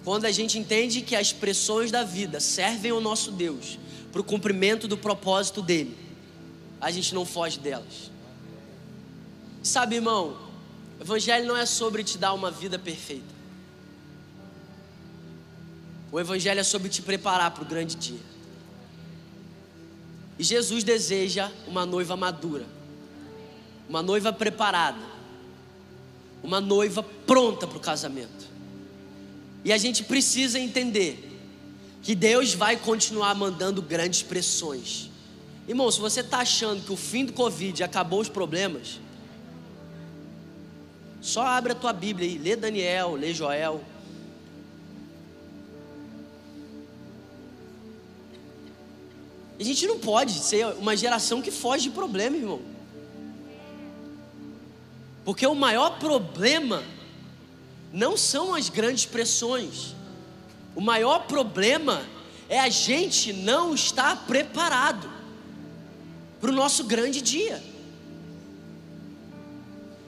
[0.05, 3.79] Quando a gente entende que as pressões da vida servem ao nosso Deus
[4.13, 5.97] para o cumprimento do propósito dele,
[6.79, 8.11] a gente não foge delas.
[9.63, 10.37] Sabe, irmão,
[11.01, 13.33] o Evangelho não é sobre te dar uma vida perfeita.
[16.13, 18.21] O Evangelho é sobre te preparar para o grande dia.
[20.39, 22.67] E Jesus deseja uma noiva madura,
[23.89, 25.12] uma noiva preparada,
[26.43, 28.51] uma noiva pronta para o casamento.
[29.65, 31.31] E a gente precisa entender
[32.03, 35.09] que Deus vai continuar mandando grandes pressões.
[35.69, 38.99] Irmão, se você está achando que o fim do Covid acabou os problemas,
[41.21, 43.81] só abre a tua Bíblia aí, lê Daniel, lê Joel.
[49.61, 52.72] A gente não pode ser uma geração que foge de problema, irmão.
[55.25, 56.83] Porque o maior problema
[57.93, 59.95] não são as grandes pressões.
[60.75, 62.03] O maior problema
[62.49, 65.11] é a gente não estar preparado
[66.41, 67.63] para o nosso grande dia.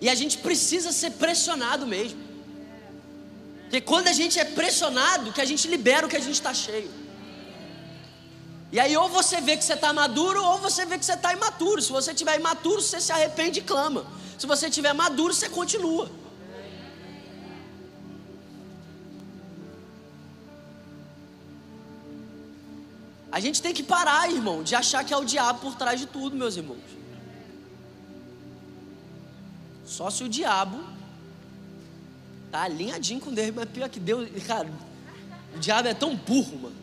[0.01, 2.19] E a gente precisa ser pressionado mesmo.
[3.63, 6.53] Porque quando a gente é pressionado, que a gente libera o que a gente está
[6.53, 6.91] cheio.
[8.71, 11.33] E aí, ou você vê que você está maduro, ou você vê que você está
[11.33, 11.81] imaturo.
[11.81, 14.05] Se você estiver imaturo, você se arrepende e clama.
[14.39, 16.11] Se você estiver maduro, você continua.
[23.31, 26.07] A gente tem que parar, irmão, de achar que é o diabo por trás de
[26.07, 26.79] tudo, meus irmãos.
[29.85, 30.79] Só se o diabo
[32.51, 34.71] tá alinhadinho com Deus, mas pior que Deus, cara,
[35.55, 36.77] o diabo é tão burro, mano.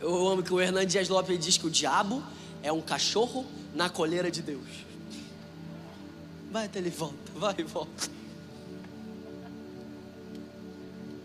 [0.00, 2.22] Eu amo que o Hernan Dias Lopes diz que o diabo
[2.62, 4.89] é um cachorro na coleira de Deus.
[6.50, 8.10] Vai até ele volta, vai e volta.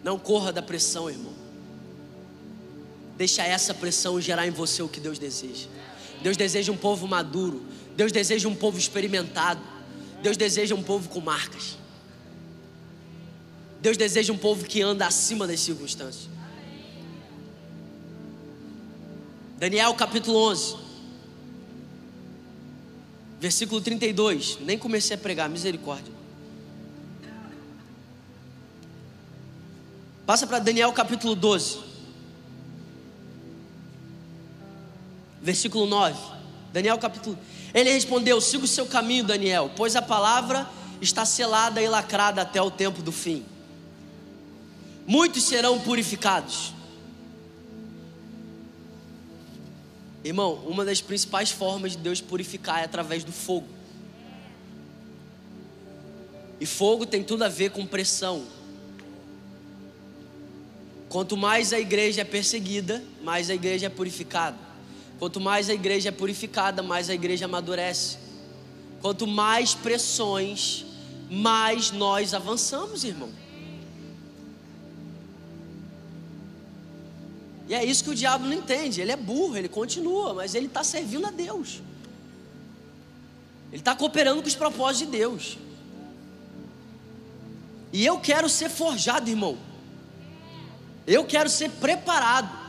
[0.03, 1.33] Não corra da pressão, irmão.
[3.17, 5.67] Deixa essa pressão gerar em você o que Deus deseja.
[6.21, 7.65] Deus deseja um povo maduro.
[7.95, 9.61] Deus deseja um povo experimentado.
[10.21, 11.77] Deus deseja um povo com marcas.
[13.81, 16.29] Deus deseja um povo que anda acima das circunstâncias.
[19.57, 20.75] Daniel capítulo 11,
[23.39, 24.59] versículo 32.
[24.61, 26.13] Nem comecei a pregar, misericórdia.
[30.25, 31.77] Passa para Daniel capítulo 12,
[35.41, 36.19] versículo 9.
[36.73, 37.37] Daniel capítulo.
[37.73, 40.67] Ele respondeu: Siga o seu caminho, Daniel, pois a palavra
[40.99, 43.45] está selada e lacrada até o tempo do fim.
[45.05, 46.74] Muitos serão purificados
[50.25, 53.67] Irmão, uma das principais formas de Deus purificar é através do fogo.
[56.59, 58.43] E fogo tem tudo a ver com pressão.
[61.09, 64.57] Quanto mais a igreja é perseguida, mais a igreja é purificada.
[65.19, 68.17] Quanto mais a igreja é purificada, mais a igreja amadurece.
[69.03, 70.87] Quanto mais pressões,
[71.29, 73.29] mais nós avançamos, irmão.
[77.67, 79.01] E é isso que o diabo não entende.
[79.01, 81.81] Ele é burro, ele continua, mas ele está servindo a Deus.
[83.71, 85.57] Ele está cooperando com os propósitos de Deus.
[87.91, 89.57] E eu quero ser forjado, irmão.
[91.07, 92.65] Eu quero ser preparado.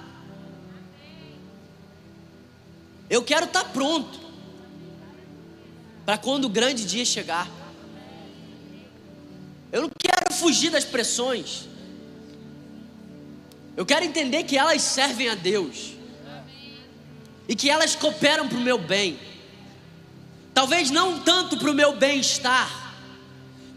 [3.08, 4.18] Eu quero estar tá pronto
[6.04, 7.50] para quando o grande dia chegar.
[9.72, 11.68] Eu não quero fugir das pressões.
[13.76, 15.92] Eu quero entender que elas servem a Deus
[17.46, 19.18] e que elas cooperam para o meu bem.
[20.54, 22.94] Talvez não tanto para o meu bem-estar,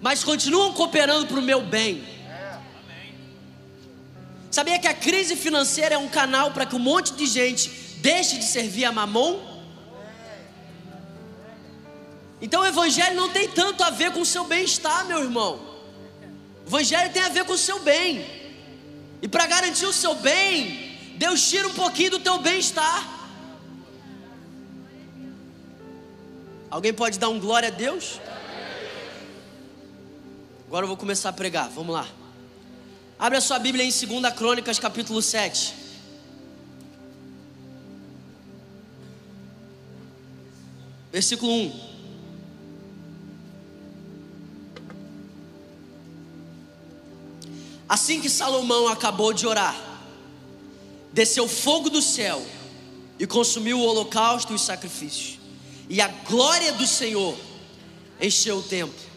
[0.01, 2.01] mas continuam cooperando para o meu bem.
[4.49, 8.37] Sabia que a crise financeira é um canal para que um monte de gente deixe
[8.37, 9.37] de servir a mamon?
[12.41, 15.59] Então o evangelho não tem tanto a ver com o seu bem-estar, meu irmão.
[16.65, 18.38] O evangelho tem a ver com o seu bem.
[19.21, 23.19] E para garantir o seu bem, Deus tira um pouquinho do teu bem-estar.
[26.69, 28.19] Alguém pode dar um glória a Deus?
[30.67, 32.07] Agora eu vou começar a pregar, vamos lá.
[33.17, 35.73] Abre a sua Bíblia em 2 Crônicas, capítulo 7.
[41.11, 41.88] Versículo 1.
[47.89, 49.75] Assim que Salomão acabou de orar,
[51.11, 52.45] desceu fogo do céu
[53.17, 55.39] e consumiu o holocausto e os sacrifícios,
[55.89, 57.35] e a glória do Senhor
[58.21, 59.09] encheu o templo.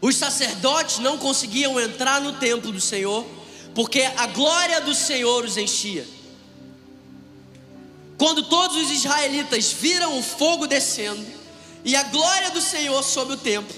[0.00, 3.24] Os sacerdotes não conseguiam entrar no templo do Senhor,
[3.72, 6.06] porque a glória do Senhor os enchia.
[8.18, 11.24] Quando todos os israelitas viram o fogo descendo
[11.84, 13.76] e a glória do Senhor sobre o templo,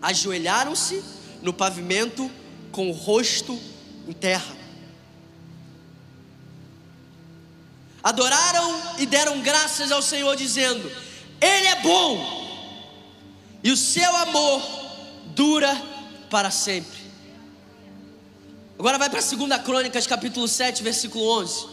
[0.00, 1.04] ajoelharam-se
[1.42, 2.30] no pavimento
[2.76, 3.58] com o rosto
[4.06, 4.54] em terra.
[8.04, 10.92] Adoraram e deram graças ao Senhor, dizendo:
[11.40, 12.84] Ele é bom,
[13.64, 14.62] e o seu amor
[15.28, 15.74] dura
[16.28, 17.00] para sempre.
[18.78, 21.68] Agora vai para 2 Crônicas, capítulo 7, versículo 11.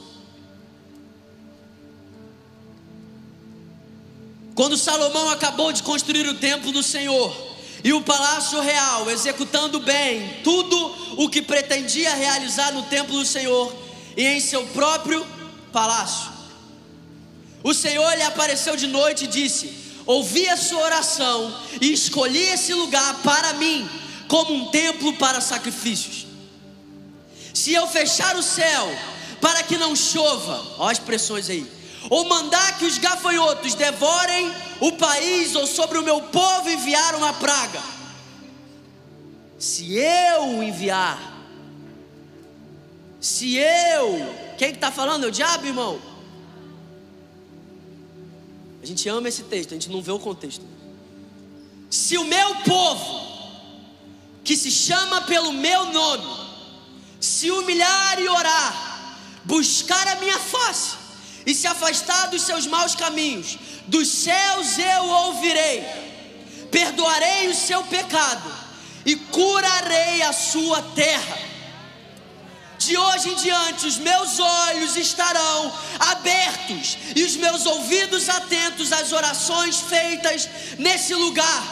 [4.56, 7.53] Quando Salomão acabou de construir o templo do Senhor
[7.84, 10.78] e o palácio real, executando bem tudo
[11.18, 13.76] o que pretendia realizar no templo do Senhor
[14.16, 15.26] e em seu próprio
[15.72, 16.32] palácio,
[17.64, 19.74] o Senhor lhe apareceu de noite e disse:
[20.06, 23.90] ouvi a sua oração e escolhi esse lugar para mim
[24.28, 26.28] como um templo para sacrifícios.
[27.54, 28.94] Se eu fechar o céu
[29.40, 31.66] para que não chova, ó as pressões aí,
[32.10, 37.34] ou mandar que os gafanhotos devorem o país, ou sobre o meu povo enviar uma
[37.34, 37.82] praga,
[39.58, 41.32] se eu enviar,
[43.20, 45.24] se eu, quem está falando?
[45.24, 46.00] É o diabo, irmão?
[48.82, 50.66] A gente ama esse texto, a gente não vê o contexto.
[51.90, 53.34] Se o meu povo,
[54.44, 56.50] que se chama pelo meu nome,
[57.22, 61.03] se humilhar e orar, buscar a minha face
[61.46, 65.84] e se afastar dos seus maus caminhos, dos céus eu ouvirei,
[66.72, 68.52] perdoarei o seu pecado
[69.06, 71.54] e curarei a sua terra
[72.86, 79.12] de hoje em diante, os meus olhos estarão abertos e os meus ouvidos atentos às
[79.12, 81.64] orações feitas nesse lugar.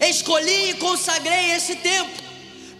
[0.00, 2.25] Escolhi e consagrei esse tempo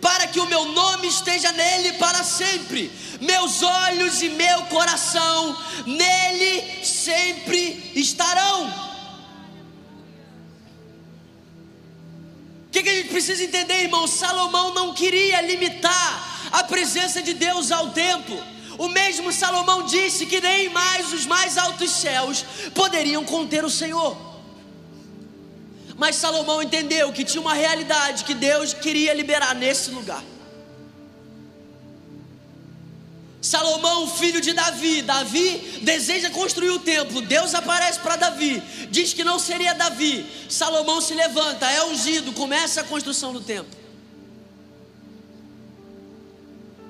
[0.06, 2.92] para que o meu nome esteja nele para sempre.
[3.20, 8.68] Meus olhos e meu coração nele sempre estarão.
[12.68, 14.06] O que, que a gente precisa entender, irmão?
[14.06, 18.40] Salomão não queria limitar a presença de Deus ao templo.
[18.78, 24.25] O mesmo Salomão disse que nem mais os mais altos céus poderiam conter o Senhor.
[25.96, 30.22] Mas Salomão entendeu que tinha uma realidade que Deus queria liberar nesse lugar.
[33.46, 37.20] Salomão, filho de Davi, Davi deseja construir o templo.
[37.20, 40.26] Deus aparece para Davi, diz que não seria Davi.
[40.48, 43.86] Salomão se levanta, é ungido, começa a construção do templo.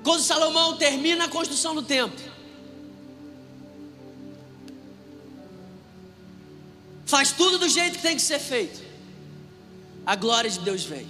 [0.03, 2.17] Quando Salomão termina a construção do templo,
[7.05, 8.81] faz tudo do jeito que tem que ser feito,
[10.07, 11.05] a glória de Deus vem,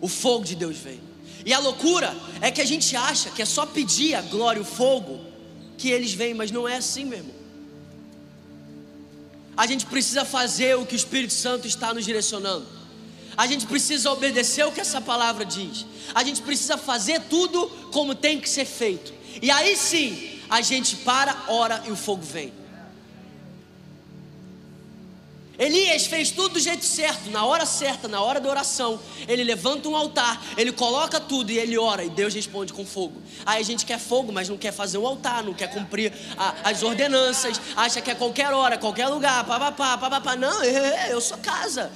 [0.00, 1.00] o fogo de Deus vem.
[1.44, 4.62] E a loucura é que a gente acha que é só pedir a glória e
[4.62, 5.18] o fogo
[5.76, 7.34] que eles vêm, mas não é assim, meu irmão.
[9.56, 12.64] A gente precisa fazer o que o Espírito Santo está nos direcionando.
[13.36, 15.84] A gente precisa obedecer o que essa palavra diz.
[16.14, 19.12] A gente precisa fazer tudo como tem que ser feito.
[19.42, 22.52] E aí sim, a gente para, ora e o fogo vem.
[25.58, 29.00] Elias fez tudo do jeito certo, na hora certa, na hora da oração.
[29.26, 33.20] Ele levanta um altar, ele coloca tudo e ele ora e Deus responde com fogo.
[33.44, 36.70] Aí a gente quer fogo, mas não quer fazer um altar, não quer cumprir a,
[36.70, 40.36] as ordenanças, acha que é qualquer hora, qualquer lugar, papapá, papapá.
[40.36, 41.90] Não, eu sou casa.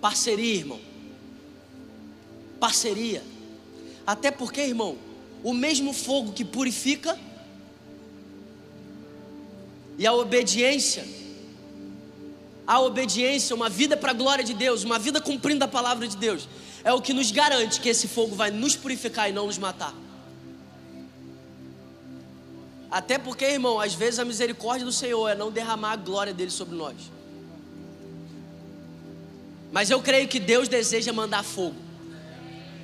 [0.00, 0.80] Parceria, irmão.
[2.58, 3.22] Parceria.
[4.06, 4.96] Até porque, irmão,
[5.42, 7.18] o mesmo fogo que purifica
[9.98, 11.04] e a obediência,
[12.66, 16.16] a obediência, uma vida para a glória de Deus, uma vida cumprindo a palavra de
[16.16, 16.48] Deus,
[16.84, 19.94] é o que nos garante que esse fogo vai nos purificar e não nos matar.
[22.90, 26.50] Até porque, irmão, às vezes a misericórdia do Senhor é não derramar a glória dele
[26.50, 26.96] sobre nós.
[29.72, 31.81] Mas eu creio que Deus deseja mandar fogo.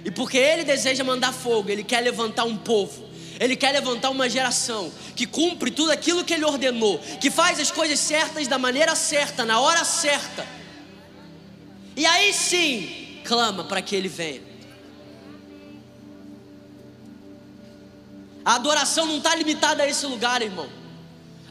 [0.04, 3.08] E porque Ele deseja mandar fogo, Ele quer levantar um povo.
[3.40, 7.70] Ele quer levantar uma geração que cumpre tudo aquilo que Ele ordenou, que faz as
[7.70, 10.46] coisas certas da maneira certa, na hora certa.
[11.96, 14.42] E aí sim, clama para que Ele venha.
[18.44, 20.68] A adoração não está limitada a esse lugar, irmão.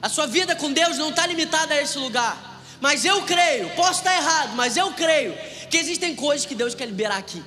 [0.02, 2.62] A sua vida com Deus não está limitada a esse lugar.
[2.80, 5.36] Mas eu creio, posso estar errado, mas eu creio
[5.70, 7.44] que existem coisas que Deus quer liberar aqui.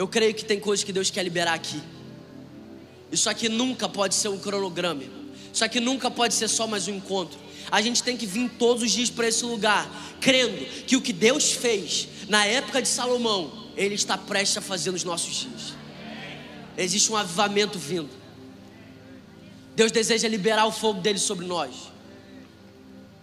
[0.00, 1.78] Eu creio que tem coisas que Deus quer liberar aqui.
[3.12, 5.02] Isso aqui nunca pode ser um cronograma.
[5.52, 7.38] Isso aqui nunca pode ser só mais um encontro.
[7.70, 9.86] A gente tem que vir todos os dias para esse lugar,
[10.18, 14.90] crendo que o que Deus fez na época de Salomão, Ele está prestes a fazer
[14.90, 15.74] nos nossos dias.
[16.78, 18.08] Existe um avivamento vindo.
[19.76, 21.92] Deus deseja liberar o fogo dele sobre nós.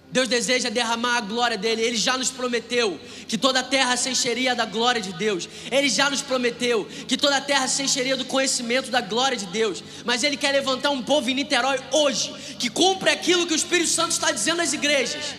[0.10, 1.82] Deus deseja derramar a glória dele.
[1.82, 5.50] Ele já nos prometeu que toda a terra se encheria da glória de Deus.
[5.70, 9.46] Ele já nos prometeu que toda a terra se encheria do conhecimento da glória de
[9.48, 9.84] Deus.
[10.06, 13.90] Mas ele quer levantar um povo em Niterói hoje que cumpre aquilo que o Espírito
[13.90, 15.36] Santo está dizendo às igrejas.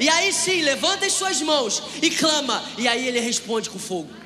[0.00, 4.21] E aí sim, levanta as suas mãos e clama, e aí ele responde com fogo.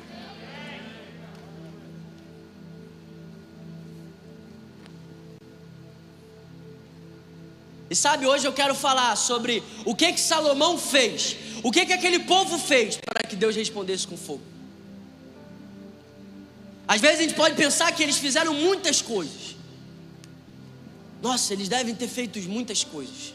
[7.89, 11.93] E sabe, hoje eu quero falar sobre o que que Salomão fez, o que que
[11.93, 14.41] aquele povo fez para que Deus respondesse com fogo.
[16.87, 19.55] Às vezes a gente pode pensar que eles fizeram muitas coisas.
[21.21, 23.33] Nossa, eles devem ter feito muitas coisas.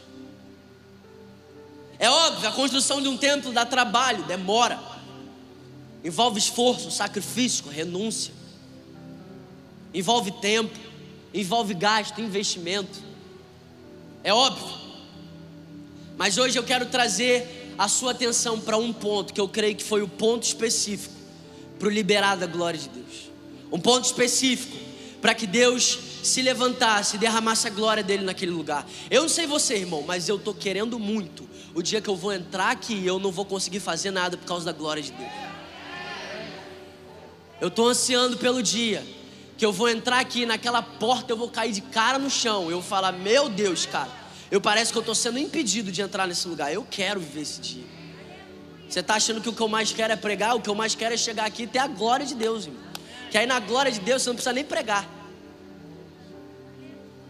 [1.99, 4.79] É óbvio, a construção de um templo dá trabalho, demora.
[6.03, 8.33] Envolve esforço, sacrifício, renúncia.
[9.93, 10.77] Envolve tempo,
[11.33, 13.02] envolve gasto, investimento.
[14.23, 14.83] É óbvio.
[16.17, 19.83] Mas hoje eu quero trazer a sua atenção para um ponto que eu creio que
[19.83, 21.13] foi o ponto específico
[21.77, 23.29] para o liberar da glória de Deus.
[23.71, 24.77] Um ponto específico
[25.21, 28.87] para que Deus se levantasse e derramasse a glória dele naquele lugar.
[29.09, 32.31] Eu não sei você, irmão, mas eu estou querendo muito o dia que eu vou
[32.31, 35.31] entrar aqui eu não vou conseguir fazer nada por causa da glória de Deus.
[37.59, 39.03] Eu estou ansiando pelo dia
[39.57, 42.63] que eu vou entrar aqui naquela porta, eu vou cair de cara no chão.
[42.65, 44.09] Eu vou falar, meu Deus, cara,
[44.49, 46.73] eu parece que eu estou sendo impedido de entrar nesse lugar.
[46.73, 47.85] Eu quero viver esse dia.
[48.87, 50.55] Você está achando que o que eu mais quero é pregar?
[50.55, 52.81] O que eu mais quero é chegar aqui e ter a glória de Deus, irmão.
[53.31, 55.09] Que aí na glória de Deus você não precisa nem pregar.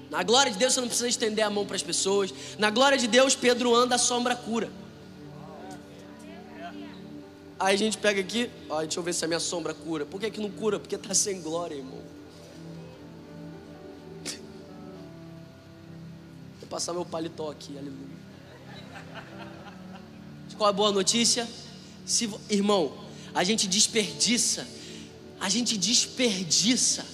[0.10, 2.34] Na glória de Deus você não precisa estender a mão para as pessoas.
[2.58, 4.70] Na glória de Deus, Pedro anda, a sombra cura.
[7.64, 10.06] Aí a gente pega aqui, ó, deixa eu ver se a minha sombra cura.
[10.06, 10.78] Por que, que não cura?
[10.78, 12.02] Porque está sem glória, irmão.
[16.60, 18.18] Vou passar meu paletó aqui, aleluia.
[20.58, 21.48] Qual é a boa notícia?
[22.06, 22.98] Se, irmão,
[23.34, 24.68] a gente desperdiça,
[25.40, 27.06] a gente desperdiça,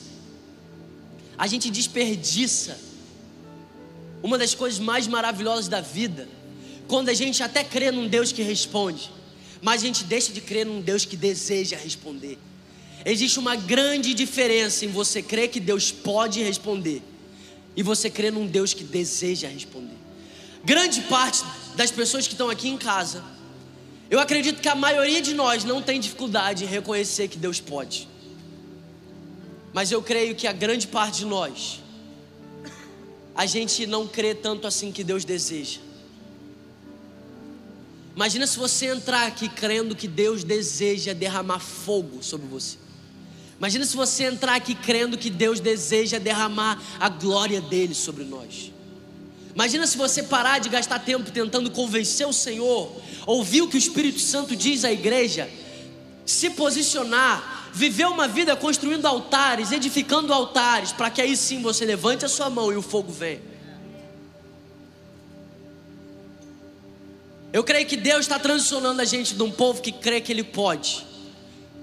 [1.37, 2.75] a gente desperdiça
[4.23, 6.27] uma das coisas mais maravilhosas da vida,
[6.87, 9.18] quando a gente até crê num Deus que responde
[9.61, 12.37] mas a gente deixa de crer num Deus que deseja responder.
[13.05, 17.01] Existe uma grande diferença em você crer que Deus pode responder
[17.75, 19.97] e você crer num Deus que deseja responder.
[20.63, 21.43] Grande parte
[21.75, 23.23] das pessoas que estão aqui em casa,
[24.11, 28.07] Eu acredito que a maioria de nós não tem dificuldade em reconhecer que Deus pode.
[29.71, 31.79] Mas eu creio que a grande parte de nós,
[33.35, 35.79] a gente não crê tanto assim que Deus deseja.
[38.15, 42.77] Imagina se você entrar aqui crendo que Deus deseja derramar fogo sobre você.
[43.57, 48.71] Imagina se você entrar aqui crendo que Deus deseja derramar a glória dele sobre nós.
[49.53, 52.89] Imagina se você parar de gastar tempo tentando convencer o Senhor,
[53.25, 55.49] ouvir o que o Espírito Santo diz à igreja,
[56.25, 62.23] se posicionar, viver uma vida construindo altares, edificando altares, para que aí sim você levante
[62.23, 63.41] a sua mão e o fogo venha.
[67.51, 70.43] Eu creio que Deus está transicionando a gente de um povo que crê que Ele
[70.43, 71.03] pode,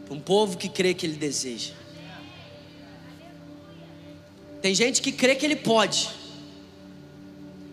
[0.05, 1.75] para um povo que crê que Ele deseja.
[4.63, 6.09] Tem gente que crê que Ele pode,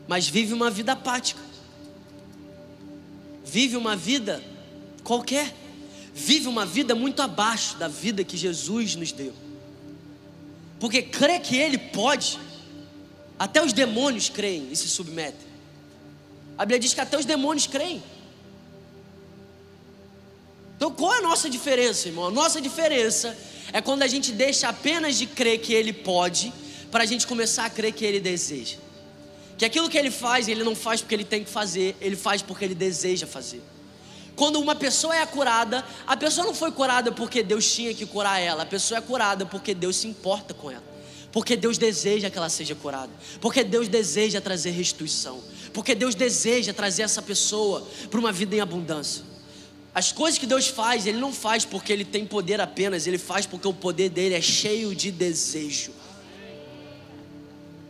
[0.08, 1.42] mas vive uma vida apática,
[3.46, 4.44] vive uma vida
[5.04, 5.54] qualquer,
[6.16, 9.34] vive uma vida muito abaixo da vida que Jesus nos deu,
[10.80, 12.40] porque crê que Ele pode,
[13.38, 15.53] até os demônios creem e se submetem.
[16.58, 18.04] A Bíblia diz que até os demônios creem.
[20.76, 22.28] Então qual é a nossa diferença, irmão?
[22.28, 23.38] A nossa diferença
[23.72, 26.54] é quando a gente deixa apenas de crer que Ele pode,
[26.92, 28.78] para a gente começar a crer que Ele deseja.
[29.58, 32.42] Que aquilo que Ele faz, Ele não faz porque Ele tem que fazer, Ele faz
[32.42, 33.62] porque Ele deseja fazer.
[34.36, 38.40] Quando uma pessoa é curada, a pessoa não foi curada porque Deus tinha que curar
[38.40, 40.84] ela, a pessoa é curada porque Deus se importa com ela.
[41.32, 43.12] Porque Deus deseja que ela seja curada.
[43.42, 45.42] Porque Deus deseja trazer restituição.
[45.74, 49.24] Porque Deus deseja trazer essa pessoa para uma vida em abundância.
[49.94, 53.46] As coisas que Deus faz, Ele não faz porque Ele tem poder apenas, Ele faz
[53.46, 55.92] porque o poder dele é cheio de desejo.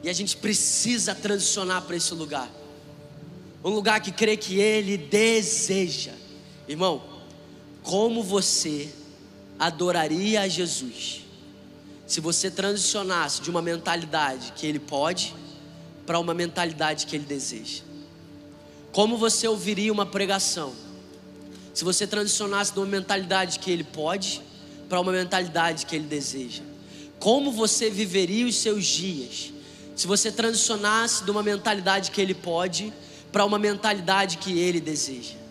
[0.02, 2.50] E a gente precisa transicionar para esse lugar.
[3.64, 6.12] Um lugar que crê que Ele deseja.
[6.68, 7.02] Irmão,
[7.82, 8.90] como você
[9.60, 11.22] adoraria a Jesus
[12.06, 15.34] se você transicionasse de uma mentalidade que Ele pode
[16.06, 17.82] para uma mentalidade que Ele deseja?
[18.92, 20.74] Como você ouviria uma pregação
[21.74, 24.42] se você transicionasse de uma mentalidade que Ele pode
[24.88, 26.64] para uma mentalidade que Ele deseja?
[27.20, 29.52] Como você viveria os seus dias
[29.96, 32.94] se você transicionasse de uma mentalidade que Ele pode
[33.32, 35.44] para uma mentalidade que Ele deseja?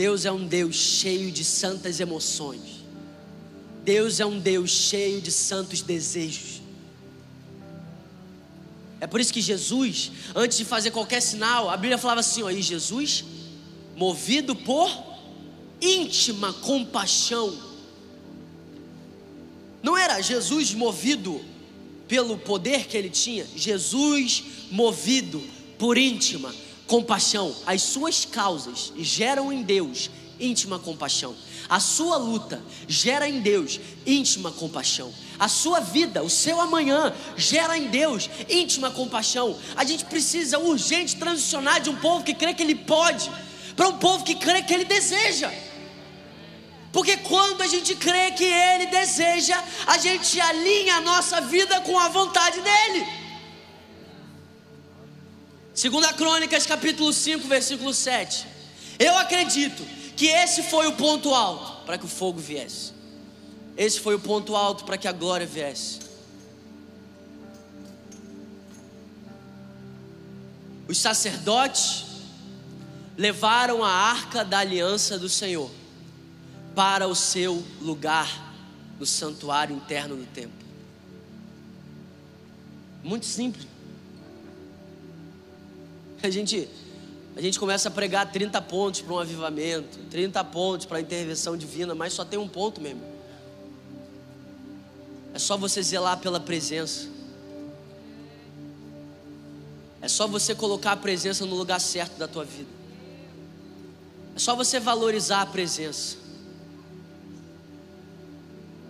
[0.00, 2.79] Deus é um Deus cheio de santas emoções.
[3.90, 6.62] Deus é um Deus cheio de santos desejos.
[9.00, 12.52] É por isso que Jesus, antes de fazer qualquer sinal, a Bíblia falava assim: ó,
[12.52, 13.24] Jesus,
[13.96, 14.88] movido por
[15.80, 17.52] íntima compaixão,
[19.82, 21.44] não era Jesus movido
[22.06, 25.42] pelo poder que ele tinha, Jesus movido
[25.80, 26.54] por íntima
[26.86, 30.08] compaixão, as suas causas geram em Deus
[30.40, 31.36] íntima compaixão.
[31.68, 35.12] A sua luta gera em Deus íntima compaixão.
[35.38, 39.56] A sua vida, o seu amanhã gera em Deus íntima compaixão.
[39.76, 43.30] A gente precisa urgente transicionar de um povo que crê que ele pode
[43.76, 45.52] para um povo que crê que ele deseja.
[46.92, 51.98] Porque quando a gente crê que ele deseja, a gente alinha a nossa vida com
[51.98, 53.06] a vontade dele.
[55.72, 58.46] Segunda Crônicas, capítulo 5, versículo 7.
[58.98, 59.82] Eu acredito
[60.20, 62.92] que esse foi o ponto alto para que o fogo viesse.
[63.74, 65.98] Esse foi o ponto alto para que a glória viesse.
[70.86, 72.04] Os sacerdotes
[73.16, 75.70] levaram a arca da aliança do Senhor
[76.74, 78.52] para o seu lugar
[78.98, 80.66] no santuário interno do templo.
[83.02, 83.66] Muito simples.
[86.22, 86.68] A gente,
[87.36, 91.56] a gente começa a pregar 30 pontos para um avivamento, 30 pontos para a intervenção
[91.56, 93.02] divina, mas só tem um ponto mesmo.
[95.32, 97.08] É só você zelar pela presença.
[100.02, 102.68] É só você colocar a presença no lugar certo da tua vida.
[104.34, 106.16] É só você valorizar a presença.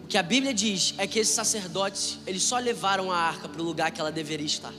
[0.04, 3.60] O que a Bíblia diz é que esses sacerdotes, eles só levaram a arca para
[3.60, 4.72] o lugar que ela deveria estar.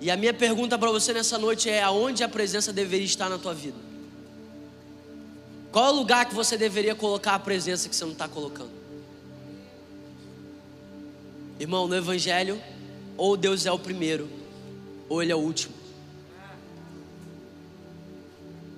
[0.00, 3.38] E a minha pergunta para você nessa noite é: aonde a presença deveria estar na
[3.38, 3.76] tua vida?
[5.70, 8.70] Qual é o lugar que você deveria colocar a presença que você não está colocando?
[11.60, 12.60] Irmão, no Evangelho,
[13.16, 14.28] ou Deus é o primeiro,
[15.08, 15.74] ou Ele é o último.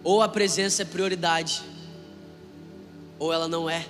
[0.02, 1.62] Ou a presença é prioridade,
[3.20, 3.86] ou ela não é.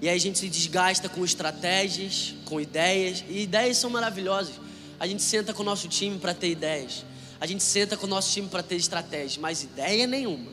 [0.00, 4.54] E aí a gente se desgasta com estratégias, com ideias, e ideias são maravilhosas.
[5.00, 7.06] A gente senta com o nosso time para ter ideias.
[7.40, 10.52] A gente senta com o nosso time para ter estratégias, mas ideia nenhuma,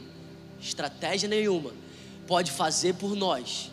[0.61, 1.73] estratégia nenhuma
[2.25, 3.69] pode fazer por nós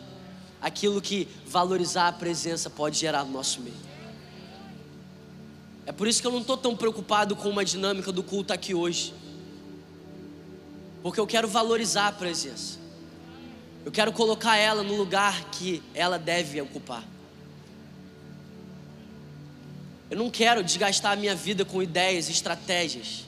[0.61, 3.75] aquilo que valorizar a presença pode gerar no nosso meio.
[5.85, 8.73] É por isso que eu não estou tão preocupado com uma dinâmica do culto aqui
[8.73, 9.13] hoje.
[11.03, 12.79] Porque eu quero valorizar a presença.
[13.85, 17.03] Eu quero colocar ela no lugar que ela deve ocupar.
[20.09, 23.25] Eu não quero desgastar a minha vida com ideias, estratégias.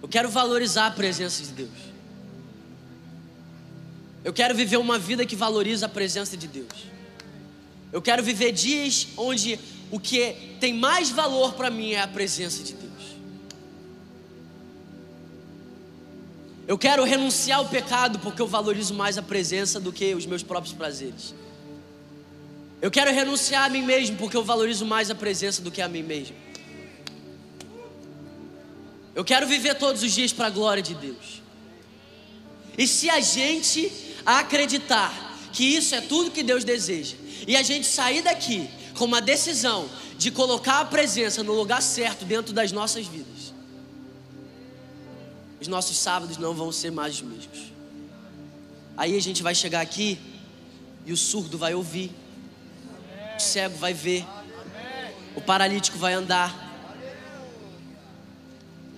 [0.00, 1.88] Eu quero valorizar a presença de Deus.
[4.24, 6.86] Eu quero viver uma vida que valoriza a presença de Deus.
[7.92, 9.58] Eu quero viver dias onde
[9.90, 12.88] o que tem mais valor para mim é a presença de Deus.
[16.66, 20.42] Eu quero renunciar ao pecado porque eu valorizo mais a presença do que os meus
[20.42, 21.34] próprios prazeres.
[22.80, 25.88] Eu quero renunciar a mim mesmo porque eu valorizo mais a presença do que a
[25.88, 26.36] mim mesmo.
[29.14, 31.42] Eu quero viver todos os dias para a glória de Deus.
[32.76, 33.90] E se a gente
[34.24, 35.12] acreditar
[35.52, 37.16] que isso é tudo que Deus deseja,
[37.46, 42.24] e a gente sair daqui com uma decisão de colocar a presença no lugar certo
[42.24, 43.52] dentro das nossas vidas,
[45.60, 47.72] os nossos sábados não vão ser mais os mesmos.
[48.96, 50.16] Aí a gente vai chegar aqui
[51.04, 52.12] e o surdo vai ouvir
[53.38, 54.26] o cego vai ver,
[55.36, 56.66] o paralítico vai andar.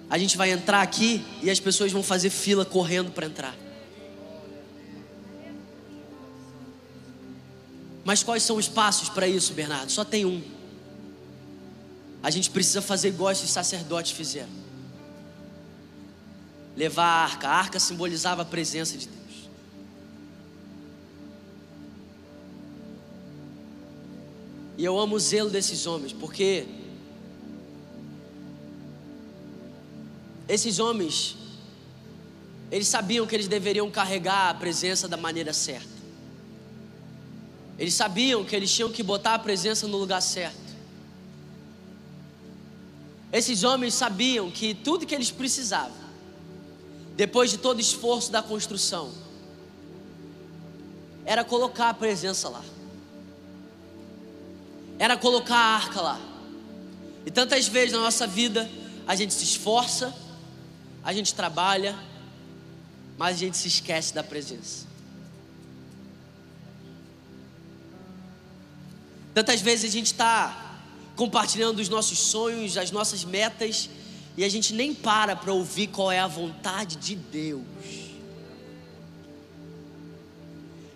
[0.08, 3.54] A gente vai entrar aqui e as pessoas vão fazer fila correndo para entrar.
[8.02, 9.92] Mas quais são os passos para isso, Bernardo?
[9.92, 10.42] Só tem um.
[12.22, 14.48] A gente precisa fazer igual esses sacerdotes fizeram.
[16.76, 17.48] Levar a arca.
[17.48, 19.19] A arca simbolizava a presença de Deus.
[24.80, 26.66] E eu amo o zelo desses homens, porque
[30.48, 31.36] esses homens,
[32.72, 36.00] eles sabiam que eles deveriam carregar a presença da maneira certa.
[37.78, 40.56] Eles sabiam que eles tinham que botar a presença no lugar certo.
[43.30, 45.92] Esses homens sabiam que tudo que eles precisavam,
[47.16, 49.12] depois de todo o esforço da construção,
[51.26, 52.64] era colocar a presença lá
[55.00, 56.20] era colocar a arca lá.
[57.24, 58.70] E tantas vezes na nossa vida
[59.06, 60.14] a gente se esforça,
[61.02, 61.98] a gente trabalha,
[63.16, 64.86] mas a gente se esquece da presença.
[69.32, 70.82] Tantas vezes a gente está
[71.16, 73.88] compartilhando os nossos sonhos, as nossas metas,
[74.36, 77.62] e a gente nem para para ouvir qual é a vontade de Deus.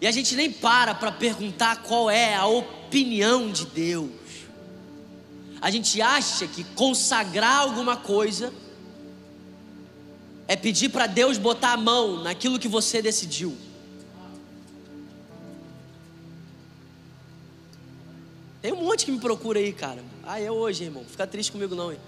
[0.04, 4.10] E a gente nem para para perguntar qual é a opinião de Deus.
[5.62, 8.52] A gente acha que consagrar alguma coisa
[10.46, 13.56] é pedir para Deus botar a mão naquilo que você decidiu.
[18.60, 20.04] Tem um monte que me procura aí, cara.
[20.22, 21.06] Ah, é hoje, irmão.
[21.08, 21.98] Fica triste comigo não, hein?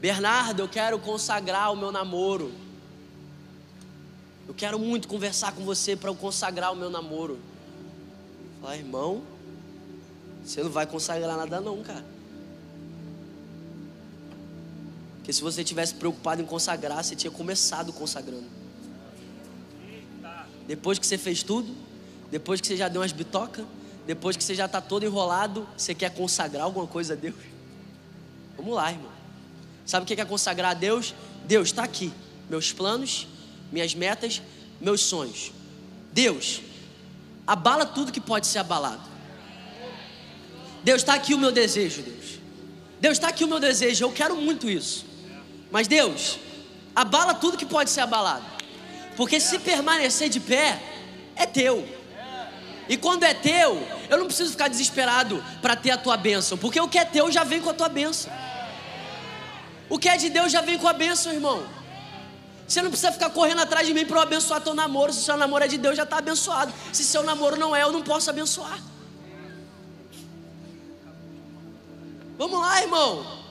[0.00, 2.52] Bernardo, eu quero consagrar o meu namoro.
[4.46, 7.38] Eu quero muito conversar com você para eu consagrar o meu namoro.
[8.60, 9.22] Fala, irmão,
[10.44, 12.04] você não vai consagrar nada não, cara.
[15.16, 18.46] Porque se você tivesse preocupado em consagrar, você tinha começado consagrando.
[20.66, 21.74] Depois que você fez tudo,
[22.30, 23.64] depois que você já deu umas bitocas,
[24.06, 27.36] depois que você já está todo enrolado, você quer consagrar alguma coisa a Deus?
[28.56, 29.12] Vamos lá, irmão.
[29.86, 31.14] Sabe o que é consagrar a Deus?
[31.44, 32.12] Deus está aqui.
[32.50, 33.28] Meus planos,
[33.72, 34.42] minhas metas,
[34.80, 35.50] meus sonhos.
[36.12, 36.60] Deus,
[37.46, 39.02] abala tudo que pode ser abalado.
[40.84, 42.38] Deus, está aqui o meu desejo, Deus.
[43.00, 45.06] Deus, está aqui o meu desejo, eu quero muito isso.
[45.70, 46.38] Mas Deus,
[46.94, 48.44] abala tudo que pode ser abalado.
[49.16, 50.80] Porque se permanecer de pé,
[51.34, 51.88] é teu.
[52.88, 56.58] E quando é teu, eu não preciso ficar desesperado para ter a tua bênção.
[56.58, 58.32] Porque o que é teu já vem com a tua bênção.
[59.88, 61.64] O que é de Deus já vem com a bênção, irmão.
[62.66, 65.12] Você não precisa ficar correndo atrás de mim para eu abençoar teu namoro.
[65.12, 66.72] Se seu namoro é de Deus, já está abençoado.
[66.92, 68.78] Se seu namoro não é, eu não posso abençoar.
[72.38, 73.42] Vamos lá, irmão.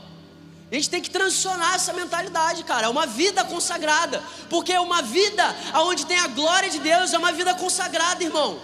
[0.72, 2.88] A gente tem que transicionar essa mentalidade, cara.
[2.88, 4.24] É uma vida consagrada.
[4.49, 5.43] Porque uma vida
[5.76, 8.59] onde tem a glória de Deus é uma vida consagrada, irmão.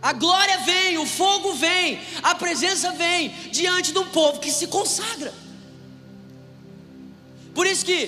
[0.00, 4.66] A glória vem, o fogo vem, a presença vem diante de um povo que se
[4.66, 5.32] consagra.
[7.54, 7.98] Por isso que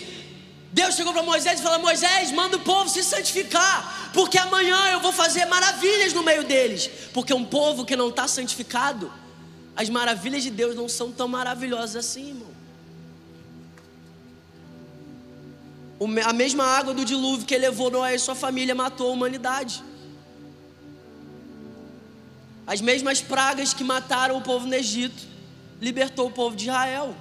[0.72, 5.00] Deus chegou para Moisés e falou: Moisés, manda o povo se santificar, porque amanhã eu
[5.00, 6.90] vou fazer maravilhas no meio deles.
[7.14, 9.12] Porque um povo que não está santificado,
[9.74, 12.56] as maravilhas de Deus não são tão maravilhosas assim, irmão.
[16.26, 19.82] A mesma água do dilúvio que levou Noé e sua família matou a humanidade.
[22.66, 25.22] As mesmas pragas que mataram o povo no Egito
[25.80, 27.14] libertou o povo de Israel.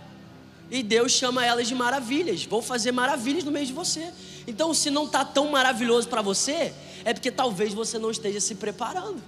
[0.69, 2.45] E Deus chama elas de maravilhas.
[2.45, 4.11] Vou fazer maravilhas no meio de você.
[4.47, 8.55] Então, se não está tão maravilhoso para você, é porque talvez você não esteja se
[8.55, 9.21] preparando.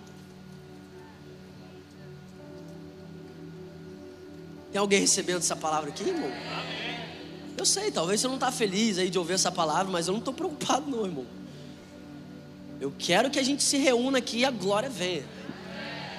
[4.71, 6.31] Tem alguém recebendo essa palavra aqui, irmão?
[7.55, 10.19] Eu sei, talvez você não está feliz aí de ouvir essa palavra, mas eu não
[10.19, 11.25] estou preocupado, não, irmão.
[12.79, 15.25] Eu quero que a gente se reúna aqui e a glória venha.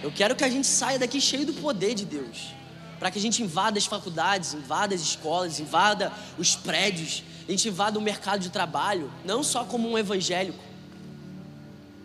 [0.03, 2.58] Eu quero que a gente saia daqui cheio do poder de Deus
[2.99, 7.69] para que a gente invada as faculdades, invada as escolas, invada os prédios, a gente
[7.69, 10.59] invada o mercado de trabalho, não só como um evangélico.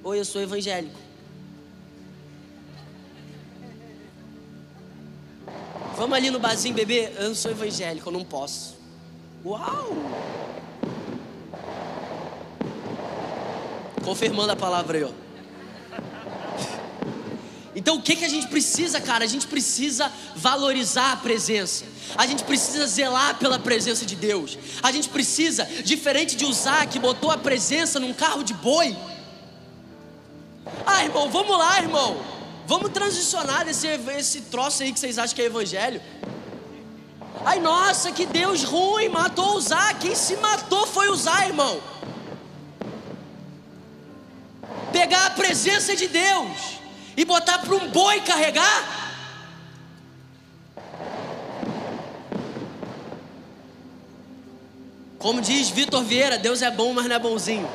[0.04, 1.00] Oi, eu sou evangélico.
[5.96, 7.14] Vamos ali no barzinho beber?
[7.18, 8.76] Eu não sou evangélico, eu não posso.
[9.46, 9.90] Uau!
[14.04, 15.23] Confirmando a palavra aí, ó.
[17.76, 19.24] Então o que, que a gente precisa, cara?
[19.24, 21.86] A gente precisa valorizar a presença.
[22.16, 24.58] A gente precisa zelar pela presença de Deus.
[24.82, 28.96] A gente precisa, diferente de usar que botou a presença num carro de boi.
[30.86, 32.22] Ah, irmão, vamos lá, irmão.
[32.68, 36.02] Vamos transicionar desse esse troço aí que vocês acham que é evangelho.
[37.44, 39.98] Ai, nossa, que Deus ruim, matou usar.
[40.00, 41.82] Quem se matou foi usar, irmão.
[44.92, 46.83] Pegar a presença de Deus
[47.16, 49.04] e botar para um boi carregar?
[55.20, 57.70] Como diz Vitor Vieira, Deus é bom, mas não é bonzinho.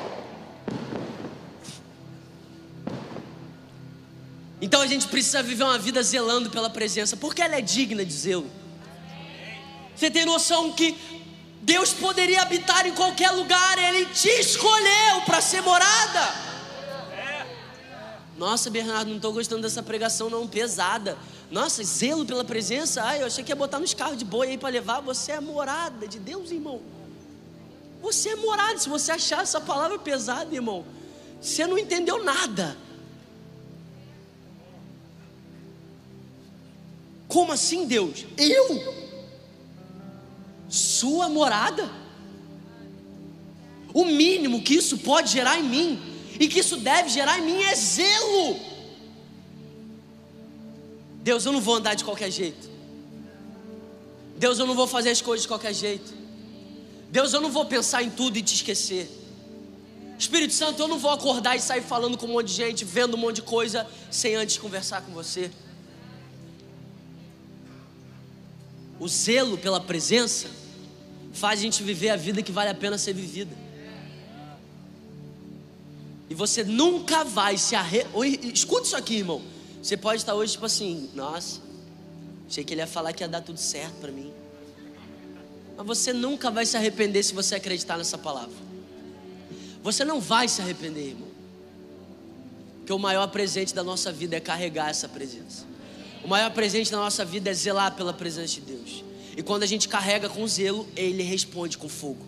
[4.60, 8.12] Então a gente precisa viver uma vida zelando pela presença, porque ela é digna de
[8.12, 8.50] zelo.
[9.96, 10.96] Você tem noção que
[11.62, 16.47] Deus poderia habitar em qualquer lugar, Ele te escolheu para ser morada.
[18.38, 21.18] Nossa, Bernardo, não estou gostando dessa pregação não, pesada.
[21.50, 23.02] Nossa, zelo pela presença.
[23.02, 25.00] Ai, eu achei que ia botar nos carros de boi aí para levar.
[25.00, 26.80] Você é morada de Deus, irmão.
[28.00, 28.78] Você é morada.
[28.78, 30.84] Se você achar essa palavra pesada, irmão,
[31.40, 32.76] você não entendeu nada.
[37.26, 38.24] Como assim, Deus?
[38.36, 38.94] Eu?
[40.68, 41.90] Sua morada?
[43.92, 47.62] O mínimo que isso pode gerar em mim e que isso deve gerar em mim
[47.62, 48.58] é zelo.
[51.22, 52.68] Deus, eu não vou andar de qualquer jeito.
[54.36, 56.14] Deus, eu não vou fazer as coisas de qualquer jeito.
[57.10, 59.10] Deus, eu não vou pensar em tudo e te esquecer.
[60.18, 63.14] Espírito Santo, eu não vou acordar e sair falando com um monte de gente, vendo
[63.14, 65.50] um monte de coisa, sem antes conversar com você.
[69.00, 70.48] O zelo pela presença
[71.32, 73.67] faz a gente viver a vida que vale a pena ser vivida.
[76.30, 78.52] E você nunca vai se arrepender.
[78.52, 79.42] Escuta isso aqui, irmão.
[79.82, 81.60] Você pode estar hoje tipo assim, nossa,
[82.48, 84.32] achei que ele ia falar que ia dar tudo certo para mim.
[85.76, 88.56] Mas você nunca vai se arrepender se você acreditar nessa palavra.
[89.82, 91.28] Você não vai se arrepender, irmão.
[92.78, 95.64] Porque o maior presente da nossa vida é carregar essa presença.
[96.24, 99.04] O maior presente da nossa vida é zelar pela presença de Deus.
[99.36, 102.26] E quando a gente carrega com zelo, ele responde com fogo.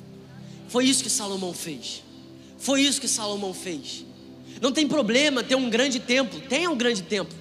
[0.69, 2.05] Foi isso que Salomão fez.
[2.61, 4.05] Foi isso que Salomão fez.
[4.61, 7.37] Não tem problema ter um grande templo, tenha um grande templo.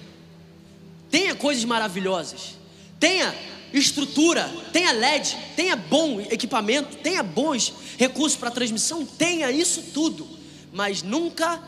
[1.10, 2.58] Tenha coisas maravilhosas.
[2.98, 3.34] Tenha
[3.72, 10.26] estrutura, tenha LED, tenha bom equipamento, tenha bons recursos para transmissão, tenha isso tudo.
[10.72, 11.62] Mas nunca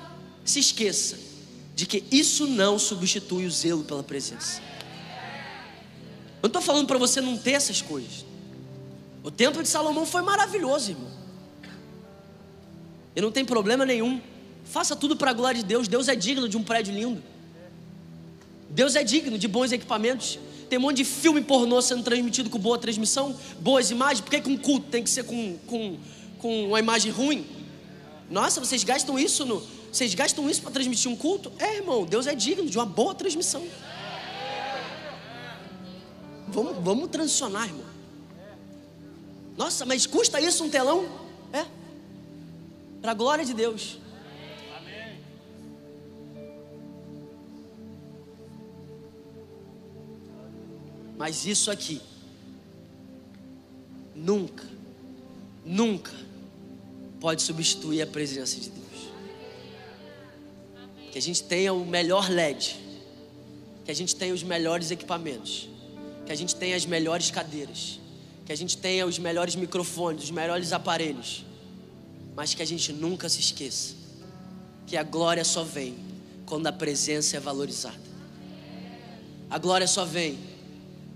[0.44, 1.18] se esqueça
[1.74, 4.62] de que isso não substitui o zelo pela presença.
[6.42, 8.24] Eu não estou falando para você não ter essas coisas.
[9.22, 11.21] O templo de Salomão foi maravilhoso, irmão.
[13.14, 14.20] E não tem problema nenhum.
[14.64, 15.88] Faça tudo para a glória de Deus.
[15.88, 17.22] Deus é digno de um prédio lindo.
[18.70, 20.38] Deus é digno de bons equipamentos.
[20.68, 24.22] Tem um monte de filme pornô sendo transmitido com boa transmissão, boas imagens.
[24.22, 25.98] Por que, que um culto tem que ser com, com,
[26.38, 27.46] com uma imagem ruim?
[28.30, 29.62] Nossa, vocês gastam isso no.
[29.92, 31.52] Vocês gastam isso para transmitir um culto?
[31.58, 33.62] É, irmão, Deus é digno de uma boa transmissão.
[36.48, 37.84] Vamos, vamos transicionar, irmão.
[39.58, 41.06] Nossa, mas custa isso um telão?
[41.52, 41.66] É.
[43.02, 43.98] Para a glória de Deus.
[51.18, 52.00] Mas isso aqui,
[54.14, 54.64] nunca,
[55.64, 56.12] nunca
[57.20, 59.12] pode substituir a presença de Deus.
[61.12, 62.76] Que a gente tenha o melhor LED,
[63.84, 65.68] que a gente tenha os melhores equipamentos,
[66.26, 68.00] que a gente tenha as melhores cadeiras,
[68.44, 71.44] que a gente tenha os melhores microfones, os melhores aparelhos,
[72.34, 74.02] mas que a gente nunca se esqueça
[74.86, 75.96] que a glória só vem
[76.44, 77.96] quando a presença é valorizada.
[79.48, 80.38] A glória só vem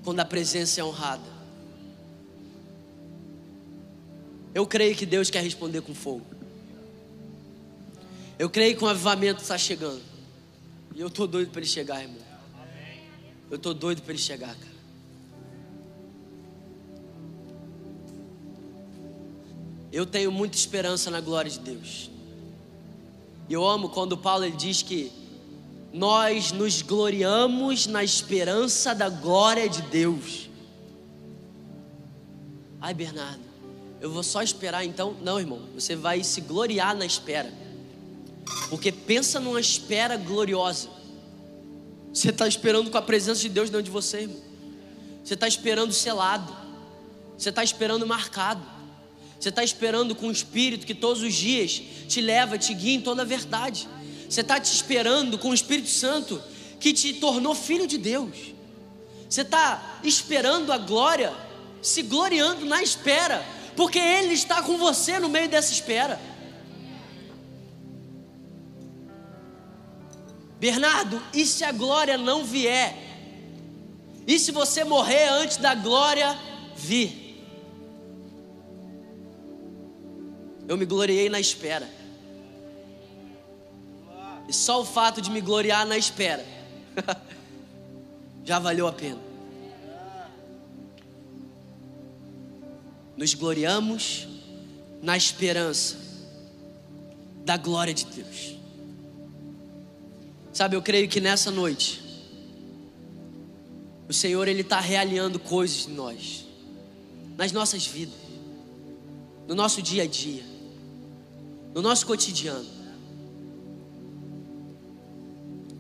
[0.03, 1.37] quando a presença é honrada.
[4.55, 6.25] Eu creio que Deus quer responder com fogo.
[8.39, 10.03] Eu creio que o avivamento está chegando.
[10.95, 12.17] E eu estou doido para ele chegar, irmão.
[13.51, 14.76] Eu estou doido para ele chegar, cara.
[19.97, 22.11] Eu tenho muita esperança na glória de Deus.
[23.49, 25.11] E eu amo quando Paulo ele diz que
[25.91, 30.51] nós nos gloriamos na esperança da glória de Deus.
[32.79, 33.41] Ai, Bernardo,
[33.99, 35.17] eu vou só esperar então?
[35.23, 37.51] Não, irmão, você vai se gloriar na espera.
[38.69, 40.91] Porque pensa numa espera gloriosa.
[42.13, 44.43] Você está esperando com a presença de Deus dentro de você, irmão.
[45.25, 46.55] Você está esperando selado.
[47.39, 48.76] Você está esperando marcado.
[49.39, 53.01] Você está esperando com o Espírito que todos os dias te leva, te guia em
[53.01, 53.89] toda a verdade.
[54.29, 56.43] Você está te esperando com o Espírito Santo
[56.81, 58.55] que te tornou filho de Deus.
[59.29, 61.33] Você está esperando a glória,
[61.83, 63.45] se gloriando na espera,
[63.77, 66.21] porque Ele está com você no meio dessa espera.
[70.59, 72.97] Bernardo, e se a glória não vier?
[74.27, 76.37] E se você morrer antes da glória
[76.75, 77.26] vir?
[80.69, 81.89] Eu me gloriei na espera.
[84.49, 86.45] E só o fato de me gloriar na espera
[88.45, 89.21] já valeu a pena.
[93.17, 94.29] Nos gloriamos
[95.03, 95.97] na esperança
[97.45, 98.57] da glória de Deus.
[100.53, 102.03] Sabe, eu creio que nessa noite
[104.09, 106.45] o Senhor ele está realinhando coisas em nós,
[107.37, 108.19] nas nossas vidas,
[109.49, 110.45] no nosso dia a dia,
[111.77, 112.65] no nosso cotidiano.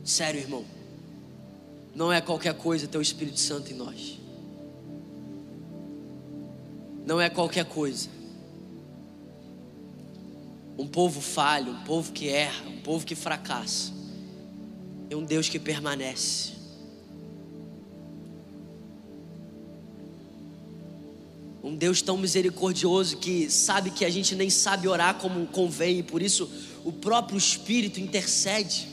[0.04, 0.62] Sério, irmão.
[1.94, 4.18] Não é qualquer coisa ter o Espírito Santo em nós.
[7.06, 8.10] Não é qualquer coisa.
[10.76, 13.90] Um povo falho, um povo que erra, um povo que fracassa.
[15.08, 16.55] É um Deus que permanece.
[21.66, 26.02] Um Deus tão misericordioso que sabe que a gente nem sabe orar como convém, e
[26.04, 26.48] por isso
[26.84, 28.86] o próprio Espírito intercede.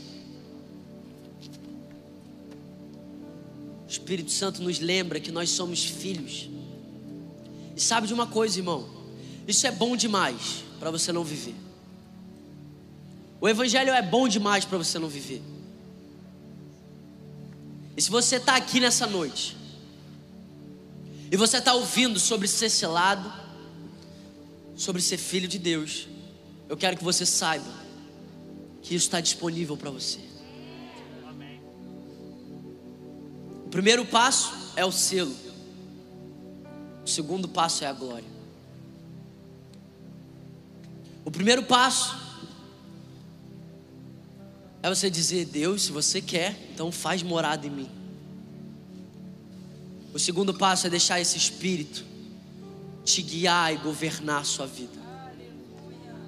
[3.88, 6.50] Espírito Santo nos lembra que nós somos filhos.
[7.76, 8.90] E sabe de uma coisa, irmão?
[9.48, 11.54] Isso é bom demais para você não viver.
[13.40, 15.44] O Evangelho é bom demais para você não viver.
[17.96, 19.56] E se você está aqui nessa noite,
[21.34, 23.34] e você está ouvindo sobre ser selado,
[24.76, 26.08] sobre ser filho de Deus,
[26.70, 27.74] eu quero que você saiba
[28.84, 30.20] que isso está disponível para você.
[33.72, 35.36] primeiro passo é o selo.
[37.04, 38.30] O segundo passo é a glória.
[41.26, 42.16] O primeiro passo
[44.84, 48.03] é você dizer: Deus, se você quer, então faz morada em mim.
[50.14, 52.06] O segundo passo é deixar esse espírito
[53.04, 55.02] te guiar e governar a sua vida.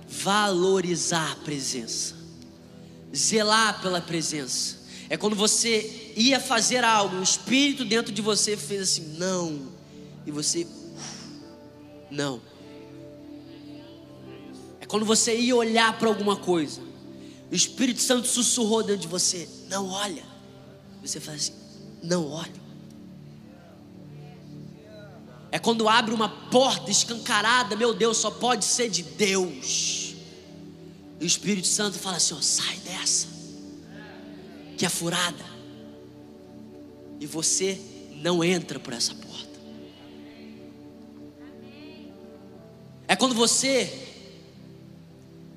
[0.07, 2.15] Valorizar a presença,
[3.15, 4.77] zelar pela presença.
[5.09, 9.71] É quando você ia fazer algo, o espírito dentro de você fez assim, não,
[10.25, 10.65] e você,
[12.09, 12.41] não.
[14.79, 16.81] É quando você ia olhar para alguma coisa,
[17.51, 20.23] o Espírito Santo sussurrou dentro de você, não olha.
[21.01, 21.53] Você faz assim,
[22.03, 22.64] não olha.
[25.56, 30.14] É quando abre uma porta escancarada, meu Deus, só pode ser de Deus.
[31.18, 33.28] E o Espírito Santo fala assim: ó, sai dessa,
[34.78, 35.45] que é furada
[37.22, 37.80] e você
[38.16, 39.58] não entra por essa porta.
[43.08, 44.10] É quando você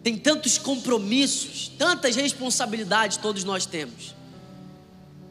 [0.04, 4.14] tem tantos compromissos, tantas responsabilidades, todos nós temos,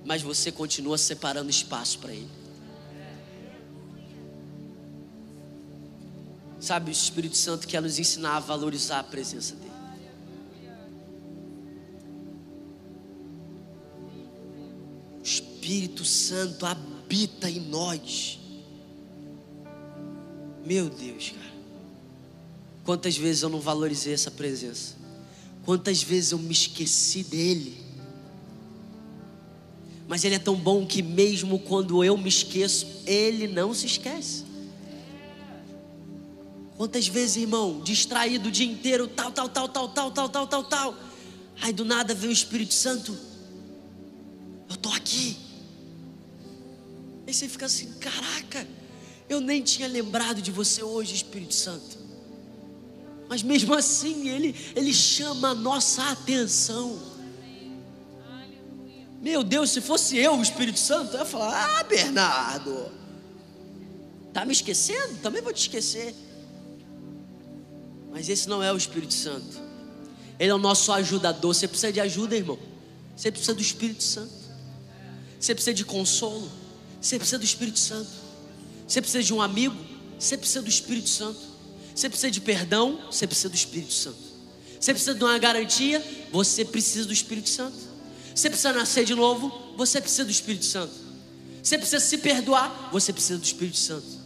[0.04, 2.37] mas você continua separando espaço para Ele.
[6.68, 9.72] Sabe, o Espírito Santo quer nos ensinar a valorizar a presença dEle.
[15.24, 18.38] Espírito Santo habita em nós.
[20.66, 21.54] Meu Deus, cara.
[22.84, 24.98] Quantas vezes eu não valorizei essa presença?
[25.64, 27.78] Quantas vezes eu me esqueci dele?
[30.06, 34.47] Mas ele é tão bom que mesmo quando eu me esqueço, ele não se esquece.
[36.78, 40.64] Quantas vezes, irmão, distraído o dia inteiro, tal, tal, tal, tal, tal, tal, tal, tal,
[40.64, 40.96] tal.
[41.60, 43.18] Aí do nada vem o Espírito Santo.
[44.70, 45.36] Eu estou aqui.
[47.26, 48.68] Aí você fica assim, caraca,
[49.28, 51.98] eu nem tinha lembrado de você hoje, Espírito Santo.
[53.28, 57.02] Mas mesmo assim, ele, ele chama a nossa atenção.
[59.20, 62.92] Meu Deus, se fosse eu, o Espírito Santo, eu ia falar: Ah, Bernardo,
[64.32, 65.16] tá me esquecendo?
[65.24, 66.14] Também vou te esquecer.
[68.18, 69.62] Mas esse não é o Espírito Santo.
[70.40, 71.54] Ele é o nosso ajudador.
[71.54, 72.58] Você precisa de ajuda, irmão.
[73.16, 74.34] Você precisa do Espírito Santo.
[75.40, 76.52] Você precisa de consolo.
[77.00, 78.10] Você precisa do Espírito Santo.
[78.88, 79.78] Você precisa de um amigo.
[80.18, 81.40] Você precisa do Espírito Santo.
[81.94, 83.00] Você precisa de perdão.
[83.06, 84.18] Você precisa do Espírito Santo.
[84.80, 86.04] Você precisa de uma garantia.
[86.32, 87.78] Você precisa do Espírito Santo.
[88.34, 89.76] Você precisa nascer de novo.
[89.78, 90.94] Você precisa do Espírito Santo.
[91.62, 92.90] Você precisa se perdoar.
[92.92, 94.17] Você precisa do Espírito Santo.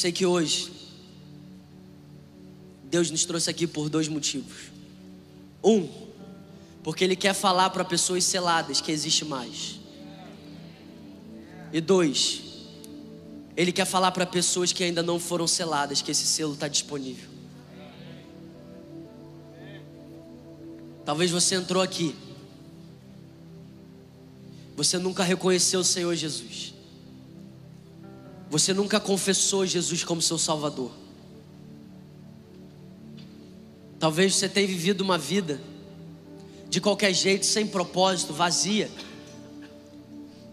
[0.00, 0.72] Sei que hoje
[2.84, 4.70] Deus nos trouxe aqui por dois motivos.
[5.62, 5.86] Um,
[6.82, 9.78] porque Ele quer falar para pessoas seladas que existe mais.
[11.70, 12.40] E dois,
[13.54, 17.28] Ele quer falar para pessoas que ainda não foram seladas que esse selo está disponível.
[21.04, 22.14] Talvez você entrou aqui,
[24.76, 26.79] você nunca reconheceu o Senhor Jesus.
[28.50, 30.90] Você nunca confessou Jesus como seu Salvador.
[34.00, 35.60] Talvez você tenha vivido uma vida
[36.68, 38.90] de qualquer jeito, sem propósito, vazia.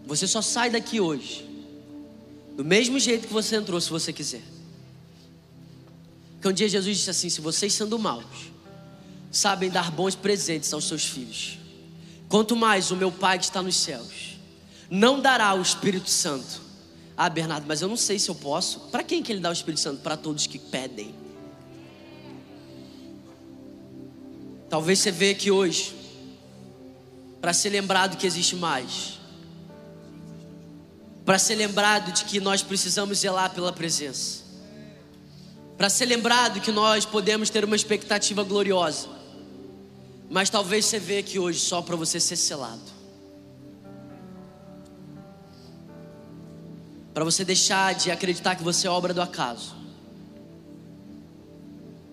[0.06, 1.44] Você só sai daqui hoje,
[2.56, 4.42] do mesmo jeito que você entrou, se você quiser.
[6.34, 8.52] Porque um dia Jesus disse assim: Se vocês sendo maus,
[9.30, 11.58] sabem dar bons presentes aos seus filhos,
[12.28, 14.38] quanto mais o meu Pai que está nos céus,
[14.88, 16.67] não dará o Espírito Santo
[17.20, 18.78] ah, Bernardo, mas eu não sei se eu posso.
[18.92, 20.00] Para quem que ele dá o Espírito Santo?
[20.02, 21.12] Para todos que pedem.
[24.70, 25.96] Talvez você veja aqui hoje
[27.40, 29.18] para ser lembrado que existe mais.
[31.24, 34.44] Para ser lembrado de que nós precisamos zelar pela presença.
[35.76, 39.08] Para ser lembrado que nós podemos ter uma expectativa gloriosa.
[40.30, 42.97] Mas talvez você veja aqui hoje só para você ser selado.
[47.18, 49.74] Para você deixar de acreditar que você é obra do acaso.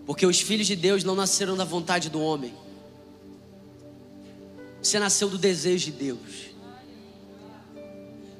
[0.04, 2.56] Porque os filhos de Deus não nasceram da vontade do homem.
[4.82, 6.50] Você nasceu do desejo de Deus.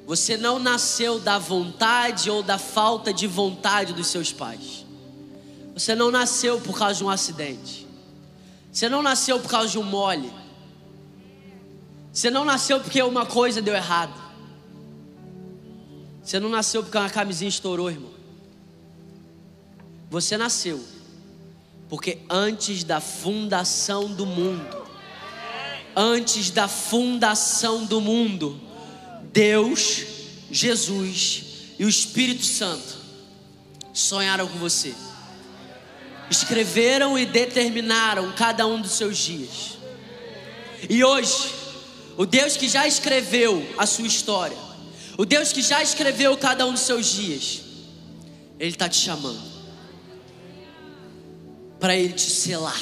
[0.08, 4.84] Você não nasceu da vontade ou da falta de vontade dos seus pais.
[5.72, 7.86] Você não nasceu por causa de um acidente.
[8.72, 10.32] Você não nasceu por causa de um mole.
[12.12, 14.25] Você não nasceu porque uma coisa deu errado.
[16.26, 18.10] Você não nasceu porque uma camisinha estourou, irmão.
[20.10, 20.84] Você nasceu
[21.88, 24.88] porque antes da fundação do mundo,
[25.94, 28.60] antes da fundação do mundo,
[29.32, 30.04] Deus,
[30.50, 31.44] Jesus
[31.78, 32.96] e o Espírito Santo
[33.92, 34.96] sonharam com você.
[36.28, 39.78] Escreveram e determinaram cada um dos seus dias.
[40.90, 41.54] E hoje,
[42.16, 44.65] o Deus que já escreveu a sua história,
[45.16, 47.62] o Deus que já escreveu cada um dos seus dias,
[48.58, 49.56] Ele está te chamando
[51.78, 52.80] para Ele te selar,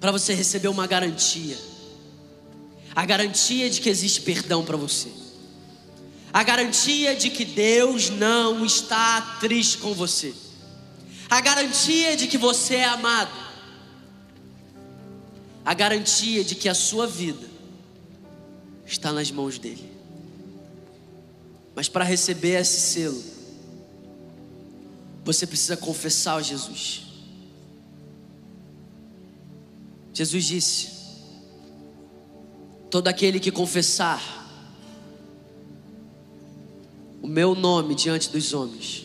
[0.00, 1.56] para você receber uma garantia
[2.96, 5.12] a garantia de que existe perdão para você,
[6.32, 10.34] a garantia de que Deus não está triste com você,
[11.28, 13.36] a garantia de que você é amado,
[15.62, 17.46] a garantia de que a sua vida
[18.86, 19.92] está nas mãos dele.
[21.74, 23.22] Mas para receber esse selo,
[25.24, 27.02] você precisa confessar a Jesus.
[30.14, 30.88] Jesus disse:
[32.88, 34.22] Todo aquele que confessar
[37.20, 39.04] o meu nome diante dos homens,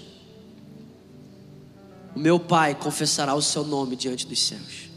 [2.16, 4.91] o meu Pai confessará o seu nome diante dos céus.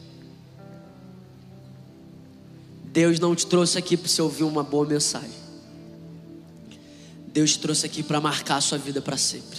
[2.95, 5.29] Deus não te trouxe aqui para você ouvir uma boa mensagem.
[7.27, 9.54] Deus te trouxe aqui para marcar a sua vida para sempre.